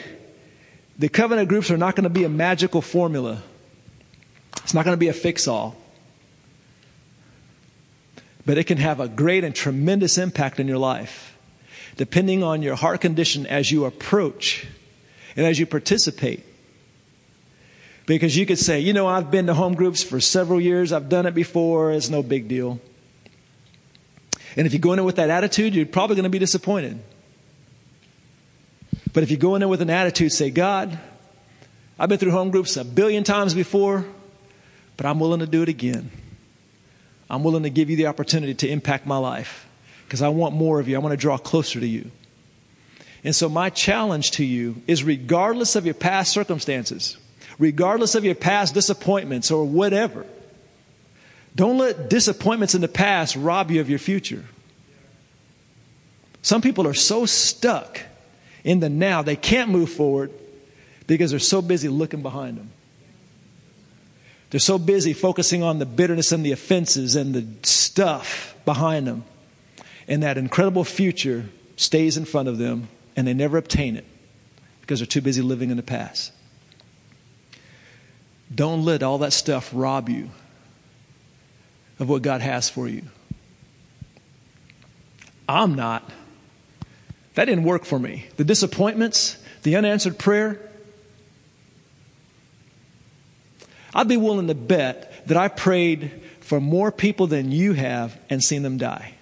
the 0.97 1.09
covenant 1.09 1.49
groups 1.49 1.71
are 1.71 1.77
not 1.77 1.95
going 1.95 2.03
to 2.03 2.09
be 2.09 2.23
a 2.23 2.29
magical 2.29 2.81
formula. 2.81 3.41
It's 4.63 4.73
not 4.73 4.85
going 4.85 4.93
to 4.93 4.99
be 4.99 5.07
a 5.07 5.13
fix 5.13 5.47
all. 5.47 5.75
But 8.45 8.57
it 8.57 8.65
can 8.65 8.77
have 8.77 8.99
a 8.99 9.07
great 9.07 9.43
and 9.43 9.55
tremendous 9.55 10.17
impact 10.17 10.59
in 10.59 10.67
your 10.67 10.77
life, 10.77 11.37
depending 11.95 12.43
on 12.43 12.61
your 12.61 12.75
heart 12.75 13.01
condition 13.01 13.47
as 13.47 13.71
you 13.71 13.85
approach 13.85 14.67
and 15.35 15.45
as 15.45 15.59
you 15.59 15.65
participate. 15.65 16.45
Because 18.05 18.35
you 18.35 18.45
could 18.45 18.59
say, 18.59 18.81
you 18.81 18.91
know, 18.91 19.07
I've 19.07 19.31
been 19.31 19.47
to 19.47 19.53
home 19.53 19.75
groups 19.75 20.03
for 20.03 20.19
several 20.19 20.59
years, 20.59 20.91
I've 20.91 21.07
done 21.07 21.25
it 21.25 21.33
before, 21.33 21.91
it's 21.91 22.09
no 22.09 22.21
big 22.21 22.49
deal. 22.49 22.81
And 24.55 24.67
if 24.67 24.73
you 24.73 24.79
go 24.79 24.93
in 24.93 25.03
with 25.03 25.15
that 25.15 25.29
attitude, 25.29 25.73
you're 25.73 25.85
probably 25.85 26.15
going 26.15 26.23
to 26.23 26.29
be 26.29 26.39
disappointed. 26.39 26.99
But 29.13 29.23
if 29.23 29.31
you 29.31 29.37
go 29.37 29.55
in 29.55 29.59
there 29.59 29.67
with 29.67 29.81
an 29.81 29.89
attitude, 29.89 30.31
say, 30.31 30.49
God, 30.49 30.97
I've 31.97 32.09
been 32.09 32.17
through 32.17 32.31
home 32.31 32.49
groups 32.49 32.77
a 32.77 32.83
billion 32.83 33.23
times 33.23 33.53
before, 33.53 34.05
but 34.97 35.05
I'm 35.05 35.19
willing 35.19 35.39
to 35.39 35.47
do 35.47 35.61
it 35.61 35.69
again. 35.69 36.11
I'm 37.29 37.43
willing 37.43 37.63
to 37.63 37.69
give 37.69 37.89
you 37.89 37.95
the 37.95 38.07
opportunity 38.07 38.53
to 38.55 38.67
impact 38.67 39.05
my 39.05 39.17
life 39.17 39.67
because 40.05 40.21
I 40.21 40.29
want 40.29 40.55
more 40.55 40.79
of 40.79 40.87
you. 40.87 40.95
I 40.95 40.99
want 40.99 41.13
to 41.13 41.17
draw 41.17 41.37
closer 41.37 41.79
to 41.79 41.87
you. 41.87 42.11
And 43.23 43.35
so, 43.35 43.47
my 43.47 43.69
challenge 43.69 44.31
to 44.31 44.45
you 44.45 44.81
is 44.85 45.03
regardless 45.03 45.75
of 45.75 45.85
your 45.85 45.93
past 45.93 46.31
circumstances, 46.31 47.17
regardless 47.57 48.15
of 48.15 48.25
your 48.25 48.35
past 48.35 48.73
disappointments 48.73 49.49
or 49.49 49.63
whatever, 49.63 50.25
don't 51.55 51.77
let 51.77 52.09
disappointments 52.09 52.75
in 52.75 52.81
the 52.81 52.87
past 52.87 53.35
rob 53.35 53.69
you 53.69 53.79
of 53.79 53.89
your 53.89 53.99
future. 53.99 54.43
Some 56.41 56.61
people 56.61 56.87
are 56.87 56.93
so 56.93 57.25
stuck 57.25 58.01
in 58.63 58.79
the 58.79 58.89
now, 58.89 59.21
they 59.21 59.35
can't 59.35 59.69
move 59.69 59.91
forward 59.91 60.31
because 61.05 61.31
they're 61.31 61.39
so 61.39 61.61
busy 61.61 61.89
looking 61.89 62.21
behind 62.21 62.57
them. 62.57 62.71
They're 64.49 64.59
so 64.59 64.77
busy 64.77 65.13
focusing 65.13 65.63
on 65.63 65.79
the 65.79 65.85
bitterness 65.85 66.31
and 66.31 66.45
the 66.45 66.51
offenses 66.51 67.15
and 67.15 67.33
the 67.33 67.67
stuff 67.67 68.55
behind 68.65 69.07
them. 69.07 69.25
And 70.07 70.23
that 70.23 70.37
incredible 70.37 70.83
future 70.83 71.45
stays 71.75 72.17
in 72.17 72.25
front 72.25 72.47
of 72.47 72.57
them 72.57 72.87
and 73.15 73.27
they 73.27 73.33
never 73.33 73.57
obtain 73.57 73.97
it 73.97 74.05
because 74.81 74.99
they're 74.99 75.07
too 75.07 75.21
busy 75.21 75.41
living 75.41 75.71
in 75.71 75.77
the 75.77 75.83
past. 75.83 76.31
Don't 78.53 78.85
let 78.85 79.01
all 79.01 79.17
that 79.19 79.33
stuff 79.33 79.71
rob 79.73 80.07
you 80.07 80.29
of 81.99 82.09
what 82.09 82.21
God 82.21 82.41
has 82.41 82.69
for 82.69 82.87
you. 82.87 83.03
I'm 85.47 85.75
not. 85.75 86.09
That 87.35 87.45
didn't 87.45 87.63
work 87.63 87.85
for 87.85 87.99
me. 87.99 88.27
The 88.37 88.43
disappointments, 88.43 89.37
the 89.63 89.75
unanswered 89.75 90.17
prayer. 90.17 90.59
I'd 93.93 94.07
be 94.07 94.17
willing 94.17 94.47
to 94.47 94.55
bet 94.55 95.27
that 95.27 95.37
I 95.37 95.47
prayed 95.47 96.11
for 96.41 96.59
more 96.59 96.91
people 96.91 97.27
than 97.27 97.51
you 97.51 97.73
have 97.73 98.19
and 98.29 98.43
seen 98.43 98.63
them 98.63 98.77
die. 98.77 99.13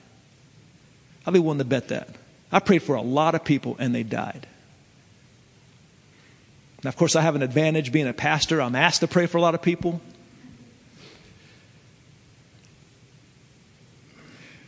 I'd 1.25 1.34
be 1.34 1.39
willing 1.39 1.60
to 1.60 1.65
bet 1.65 1.89
that. 1.89 2.10
I 2.51 2.60
prayed 2.60 2.84
for 2.84 2.95
a 2.95 3.01
lot 3.01 3.36
of 3.36 3.43
people 3.43 3.75
and 3.79 3.93
they 3.93 4.03
died. 4.03 4.47
Now, 6.84 6.89
of 6.89 6.95
course, 6.95 7.15
I 7.15 7.21
have 7.21 7.36
an 7.36 7.43
advantage 7.43 7.91
being 7.91 8.07
a 8.07 8.13
pastor. 8.13 8.62
I'm 8.62 8.75
asked 8.75 9.01
to 9.01 9.07
pray 9.07 9.27
for 9.27 9.38
a 9.38 9.41
lot 9.41 9.53
of 9.53 9.62
people. 9.62 10.01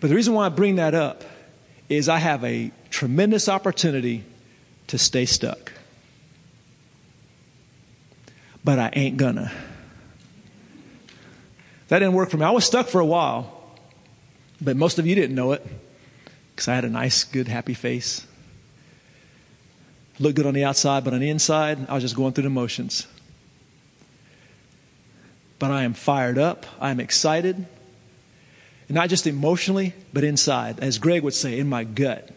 But 0.03 0.09
the 0.09 0.15
reason 0.15 0.33
why 0.33 0.47
I 0.47 0.49
bring 0.49 0.75
that 0.75 0.93
up 0.93 1.23
is 1.87 2.09
I 2.09 2.17
have 2.17 2.43
a 2.43 2.73
tremendous 2.89 3.47
opportunity 3.47 4.25
to 4.87 4.97
stay 4.97 5.25
stuck. 5.25 5.71
But 8.65 8.79
I 8.79 8.89
ain't 8.91 9.15
gonna. 9.15 9.49
That 11.87 11.99
didn't 11.99 12.15
work 12.15 12.31
for 12.31 12.35
me. 12.35 12.43
I 12.43 12.51
was 12.51 12.65
stuck 12.65 12.87
for 12.87 12.99
a 12.99 13.05
while, 13.05 13.77
but 14.59 14.75
most 14.75 14.99
of 14.99 15.07
you 15.07 15.15
didn't 15.15 15.37
know 15.37 15.53
it 15.53 15.65
because 16.53 16.67
I 16.67 16.75
had 16.75 16.83
a 16.83 16.89
nice, 16.89 17.23
good, 17.23 17.47
happy 17.47 17.73
face. 17.73 18.27
Looked 20.19 20.35
good 20.35 20.45
on 20.45 20.53
the 20.53 20.65
outside, 20.65 21.05
but 21.05 21.13
on 21.13 21.21
the 21.21 21.29
inside, 21.29 21.87
I 21.87 21.93
was 21.93 22.03
just 22.03 22.17
going 22.17 22.33
through 22.33 22.43
the 22.43 22.49
motions. 22.49 23.07
But 25.59 25.71
I 25.71 25.83
am 25.83 25.93
fired 25.93 26.37
up. 26.37 26.65
I 26.81 26.91
am 26.91 26.99
excited. 26.99 27.67
Not 28.89 29.09
just 29.09 29.25
emotionally, 29.25 29.93
but 30.11 30.23
inside. 30.23 30.79
As 30.79 30.99
Greg 30.99 31.23
would 31.23 31.33
say, 31.33 31.57
in 31.57 31.67
my 31.67 31.83
gut. 31.83 32.29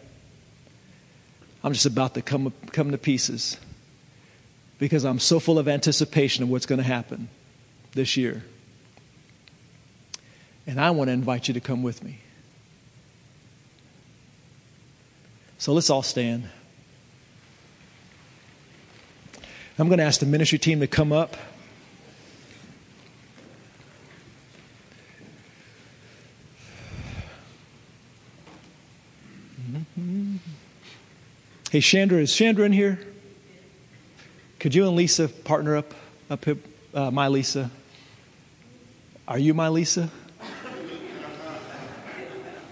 I'm 1.63 1.73
just 1.73 1.85
about 1.85 2.13
to 2.13 2.21
come, 2.21 2.53
come 2.71 2.91
to 2.91 2.97
pieces 2.97 3.57
because 4.79 5.05
I'm 5.05 5.19
so 5.19 5.39
full 5.39 5.59
of 5.59 5.67
anticipation 5.67 6.43
of 6.43 6.49
what's 6.49 6.65
going 6.65 6.77
to 6.77 6.87
happen 6.87 7.29
this 7.93 8.15
year. 8.15 8.43
And 10.65 10.79
I 10.79 10.91
want 10.91 11.07
to 11.07 11.13
invite 11.13 11.47
you 11.47 11.53
to 11.55 11.59
come 11.59 11.83
with 11.83 12.03
me. 12.03 12.19
So 15.57 15.73
let's 15.73 15.89
all 15.89 16.03
stand. 16.03 16.47
I'm 19.79 19.87
going 19.87 19.99
to 19.99 20.03
ask 20.03 20.19
the 20.19 20.25
ministry 20.25 20.59
team 20.59 20.79
to 20.79 20.87
come 20.87 21.11
up. 21.11 21.35
Hey, 31.69 31.81
Chandra, 31.81 32.19
is 32.19 32.33
Chandra 32.33 32.65
in 32.65 32.71
here? 32.71 32.97
Could 34.57 34.73
you 34.73 34.87
and 34.87 34.95
Lisa 34.95 35.27
partner 35.27 35.75
up, 35.75 35.93
up? 36.29 36.45
Uh, 36.93 37.11
my 37.11 37.27
Lisa? 37.27 37.69
Are 39.27 39.37
you 39.37 39.53
my 39.53 39.67
Lisa? 39.67 40.09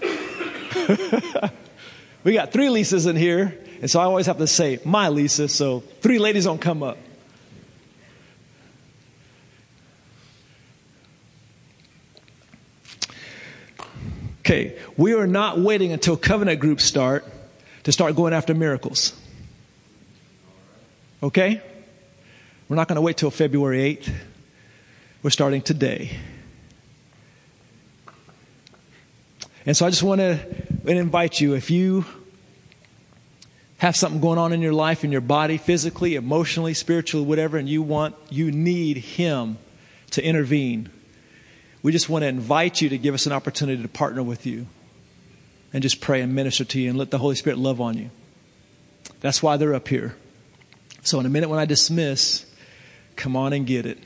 we 2.24 2.32
got 2.32 2.52
three 2.52 2.68
Lisas 2.68 3.06
in 3.06 3.16
here, 3.16 3.58
and 3.82 3.90
so 3.90 4.00
I 4.00 4.04
always 4.04 4.24
have 4.24 4.38
to 4.38 4.46
say 4.46 4.78
my 4.82 5.10
Lisa, 5.10 5.48
so 5.48 5.80
three 6.00 6.18
ladies 6.18 6.44
don't 6.44 6.58
come 6.58 6.82
up. 6.82 6.96
Okay, 14.40 14.78
we 14.96 15.12
are 15.12 15.26
not 15.26 15.58
waiting 15.58 15.92
until 15.92 16.16
covenant 16.16 16.60
groups 16.60 16.84
start 16.84 17.26
to 17.86 17.92
start 17.92 18.16
going 18.16 18.32
after 18.32 18.52
miracles. 18.52 19.14
Okay? 21.22 21.62
We're 22.68 22.74
not 22.74 22.88
going 22.88 22.96
to 22.96 23.00
wait 23.00 23.16
till 23.16 23.30
February 23.30 23.78
8th. 23.96 24.12
We're 25.22 25.30
starting 25.30 25.62
today. 25.62 26.18
And 29.64 29.76
so 29.76 29.86
I 29.86 29.90
just 29.90 30.02
want 30.02 30.20
to 30.20 30.40
invite 30.84 31.40
you 31.40 31.54
if 31.54 31.70
you 31.70 32.04
have 33.78 33.94
something 33.94 34.20
going 34.20 34.38
on 34.38 34.52
in 34.52 34.60
your 34.60 34.72
life, 34.72 35.04
in 35.04 35.12
your 35.12 35.20
body, 35.20 35.56
physically, 35.56 36.16
emotionally, 36.16 36.74
spiritually, 36.74 37.24
whatever, 37.24 37.56
and 37.56 37.68
you 37.68 37.82
want, 37.82 38.16
you 38.30 38.50
need 38.50 38.96
Him 38.96 39.58
to 40.10 40.24
intervene 40.24 40.90
we 41.86 41.92
just 41.92 42.08
want 42.08 42.24
to 42.24 42.26
invite 42.26 42.80
you 42.80 42.88
to 42.88 42.98
give 42.98 43.14
us 43.14 43.26
an 43.26 43.32
opportunity 43.32 43.80
to 43.80 43.86
partner 43.86 44.20
with 44.20 44.44
you 44.44 44.66
and 45.72 45.82
just 45.82 46.00
pray 46.00 46.20
and 46.20 46.34
minister 46.34 46.64
to 46.64 46.80
you 46.80 46.90
and 46.90 46.98
let 46.98 47.10
the 47.10 47.18
Holy 47.18 47.34
Spirit 47.34 47.58
love 47.58 47.80
on 47.80 47.98
you. 47.98 48.10
That's 49.20 49.42
why 49.42 49.56
they're 49.56 49.74
up 49.74 49.88
here. 49.88 50.16
So, 51.02 51.20
in 51.20 51.26
a 51.26 51.28
minute 51.28 51.48
when 51.48 51.58
I 51.58 51.64
dismiss, 51.64 52.46
come 53.14 53.36
on 53.36 53.52
and 53.52 53.66
get 53.66 53.86
it. 53.86 53.98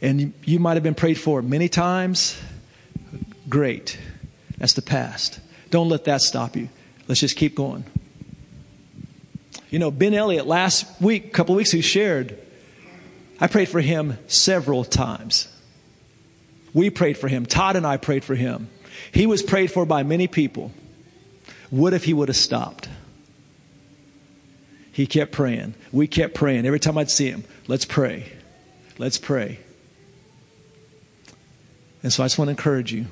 And 0.00 0.20
you, 0.20 0.32
you 0.44 0.58
might 0.58 0.74
have 0.74 0.82
been 0.82 0.94
prayed 0.94 1.18
for 1.18 1.42
many 1.42 1.68
times. 1.68 2.40
Great. 3.48 3.98
That's 4.58 4.74
the 4.74 4.82
past. 4.82 5.40
Don't 5.70 5.88
let 5.88 6.04
that 6.04 6.20
stop 6.20 6.56
you. 6.56 6.68
Let's 7.08 7.20
just 7.20 7.36
keep 7.36 7.54
going. 7.54 7.84
You 9.70 9.78
know, 9.78 9.90
Ben 9.90 10.12
Elliott 10.12 10.46
last 10.46 11.00
week, 11.00 11.26
a 11.26 11.30
couple 11.30 11.54
weeks, 11.54 11.70
he 11.70 11.80
shared, 11.80 12.38
I 13.40 13.46
prayed 13.46 13.68
for 13.68 13.80
him 13.80 14.18
several 14.26 14.84
times. 14.84 15.48
We 16.74 16.90
prayed 16.90 17.16
for 17.16 17.28
him. 17.28 17.46
Todd 17.46 17.76
and 17.76 17.86
I 17.86 17.96
prayed 17.96 18.22
for 18.22 18.34
him. 18.34 18.68
He 19.12 19.26
was 19.26 19.42
prayed 19.42 19.70
for 19.70 19.84
by 19.84 20.02
many 20.02 20.26
people. 20.26 20.72
What 21.70 21.92
if 21.92 22.04
he 22.04 22.14
would 22.14 22.28
have 22.28 22.36
stopped? 22.36 22.88
He 24.90 25.06
kept 25.06 25.32
praying. 25.32 25.74
We 25.92 26.06
kept 26.06 26.34
praying. 26.34 26.66
Every 26.66 26.80
time 26.80 26.98
I'd 26.98 27.10
see 27.10 27.30
him, 27.30 27.44
let's 27.66 27.84
pray. 27.84 28.32
Let's 28.98 29.18
pray. 29.18 29.58
And 32.02 32.12
so 32.12 32.22
I 32.22 32.26
just 32.26 32.38
want 32.38 32.48
to 32.48 32.52
encourage 32.52 32.92
you. 32.92 33.06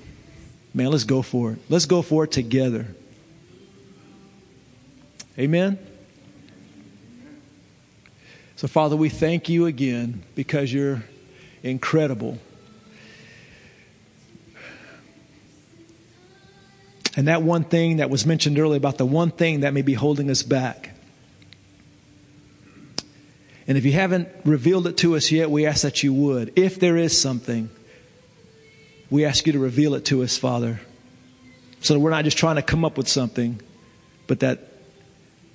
Man, 0.74 0.90
let's 0.90 1.04
go 1.04 1.22
for 1.22 1.52
it. 1.52 1.58
Let's 1.68 1.86
go 1.86 2.02
for 2.02 2.24
it 2.24 2.32
together. 2.32 2.86
Amen. 5.38 5.78
So, 8.56 8.68
Father, 8.68 8.94
we 8.94 9.08
thank 9.08 9.48
you 9.48 9.66
again 9.66 10.22
because 10.34 10.72
you're 10.72 11.02
incredible. 11.62 12.38
And 17.16 17.28
that 17.28 17.42
one 17.42 17.64
thing 17.64 17.96
that 17.96 18.10
was 18.10 18.24
mentioned 18.24 18.58
earlier 18.58 18.76
about 18.76 18.98
the 18.98 19.06
one 19.06 19.30
thing 19.30 19.60
that 19.60 19.74
may 19.74 19.82
be 19.82 19.94
holding 19.94 20.30
us 20.30 20.42
back. 20.42 20.90
And 23.66 23.76
if 23.76 23.84
you 23.84 23.92
haven't 23.92 24.28
revealed 24.44 24.86
it 24.86 24.96
to 24.98 25.16
us 25.16 25.30
yet, 25.30 25.50
we 25.50 25.66
ask 25.66 25.82
that 25.82 26.02
you 26.02 26.12
would. 26.12 26.52
If 26.56 26.80
there 26.80 26.96
is 26.96 27.18
something, 27.18 27.70
we 29.10 29.24
ask 29.24 29.46
you 29.46 29.52
to 29.52 29.58
reveal 29.58 29.94
it 29.94 30.04
to 30.06 30.22
us, 30.22 30.36
Father. 30.36 30.80
So 31.80 31.94
that 31.94 32.00
we're 32.00 32.10
not 32.10 32.24
just 32.24 32.36
trying 32.36 32.56
to 32.56 32.62
come 32.62 32.84
up 32.84 32.96
with 32.96 33.08
something, 33.08 33.60
but 34.26 34.40
that 34.40 34.60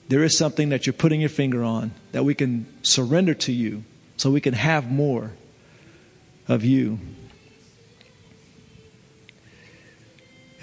there 0.07 0.23
is 0.23 0.37
something 0.37 0.69
that 0.69 0.85
you're 0.85 0.93
putting 0.93 1.19
your 1.19 1.29
finger 1.29 1.63
on 1.63 1.91
that 2.11 2.23
we 2.25 2.35
can 2.35 2.67
surrender 2.83 3.33
to 3.33 3.51
you 3.51 3.83
so 4.17 4.31
we 4.31 4.41
can 4.41 4.53
have 4.53 4.91
more 4.91 5.31
of 6.47 6.63
you. 6.63 6.99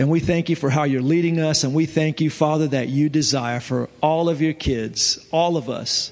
And 0.03 0.11
we 0.11 0.19
thank 0.19 0.49
you 0.49 0.57
for 0.57 0.69
how 0.69 0.83
you're 0.83 1.01
leading 1.01 1.39
us. 1.39 1.63
And 1.63 1.73
we 1.73 1.87
thank 1.87 2.21
you, 2.21 2.29
Father, 2.29 2.67
that 2.67 2.89
you 2.89 3.09
desire 3.09 3.61
for 3.61 3.89
all 4.03 4.29
of 4.29 4.43
your 4.43 4.53
kids, 4.53 5.25
all 5.31 5.57
of 5.57 5.71
us, 5.71 6.11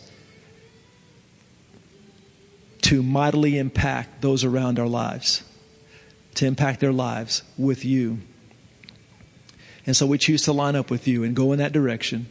to 2.83 3.03
mightily 3.03 3.59
impact 3.59 4.23
those 4.23 4.45
around 4.45 4.79
our 4.79 4.87
lives, 4.87 5.43
to 6.37 6.47
impact 6.47 6.79
their 6.79 6.93
lives 6.93 7.43
with 7.59 7.85
you. 7.85 8.19
And 9.85 9.97
so 9.97 10.07
we 10.07 10.19
choose 10.19 10.43
to 10.43 10.53
line 10.53 10.77
up 10.77 10.89
with 10.89 11.09
you 11.09 11.25
and 11.25 11.35
go 11.35 11.51
in 11.51 11.59
that 11.59 11.73
direction. 11.73 12.29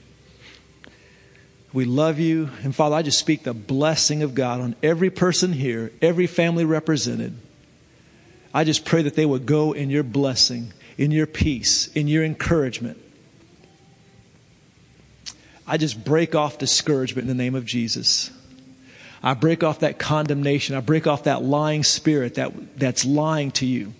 We 1.73 1.83
love 1.83 2.19
you. 2.19 2.51
And 2.63 2.73
Father, 2.73 2.95
I 2.95 3.01
just 3.01 3.19
speak 3.19 3.43
the 3.43 3.53
blessing 3.53 4.23
of 4.23 4.33
God 4.33 4.61
on 4.61 4.77
every 4.81 5.09
person 5.09 5.51
here, 5.51 5.91
every 6.01 6.25
family 6.25 6.63
represented. 6.63 7.37
I 8.53 8.63
just 8.63 8.85
pray 8.85 9.01
that 9.01 9.15
they 9.15 9.25
would 9.25 9.45
go 9.45 9.73
in 9.73 9.89
your 9.89 10.03
blessing, 10.03 10.71
in 10.99 11.11
your 11.11 11.25
peace, 11.25 11.87
in 11.95 12.09
your 12.09 12.25
encouragement. 12.25 12.97
I 15.65 15.77
just 15.77 16.03
break 16.03 16.35
off 16.35 16.57
discouragement 16.57 17.29
in 17.29 17.37
the 17.37 17.41
name 17.41 17.55
of 17.55 17.63
Jesus. 17.63 18.31
I 19.23 19.33
break 19.33 19.63
off 19.63 19.79
that 19.79 19.97
condemnation. 19.97 20.75
I 20.75 20.81
break 20.81 21.07
off 21.07 21.23
that 21.23 21.41
lying 21.41 21.85
spirit 21.85 22.35
that, 22.35 22.77
that's 22.77 23.05
lying 23.05 23.51
to 23.51 23.65
you. 23.65 23.93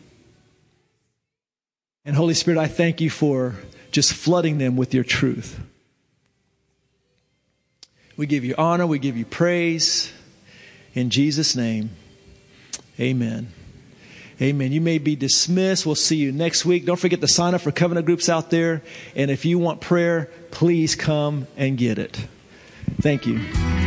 And 2.04 2.18
Holy 2.18 2.34
Spirit, 2.34 2.60
I 2.60 2.68
thank 2.68 3.00
you 3.00 3.10
for 3.10 3.56
just 3.92 4.12
flooding 4.12 4.58
them 4.58 4.76
with 4.76 4.94
your 4.94 5.06
truth. 5.06 5.58
We 8.18 8.26
give 8.26 8.44
you 8.44 8.56
honor, 8.58 8.86
we 8.86 9.00
give 9.00 9.16
you 9.16 9.26
praise. 9.26 10.12
In 10.94 11.10
Jesus' 11.10 11.56
name, 11.56 11.92
amen. 13.00 13.54
Amen. 14.42 14.72
You 14.72 14.80
may 14.80 15.00
be 15.00 15.16
dismissed. 15.16 15.86
We'll 15.86 15.96
see 15.96 16.16
you 16.16 16.32
next 16.32 16.66
week. 16.66 16.86
Don't 16.86 17.00
forget 17.00 17.20
to 17.20 17.28
sign 17.28 17.54
up 17.54 17.62
for 17.62 17.72
covenant 17.72 18.06
groups 18.06 18.30
out 18.30 18.50
there. 18.50 18.82
And 19.16 19.30
if 19.30 19.44
you 19.44 19.60
want 19.60 19.82
prayer, 19.82 20.30
please 20.52 20.96
come 20.96 21.48
and 21.58 21.78
get 21.78 22.00
it. 22.00 22.28
Thank 23.02 23.26
you. 23.26 23.79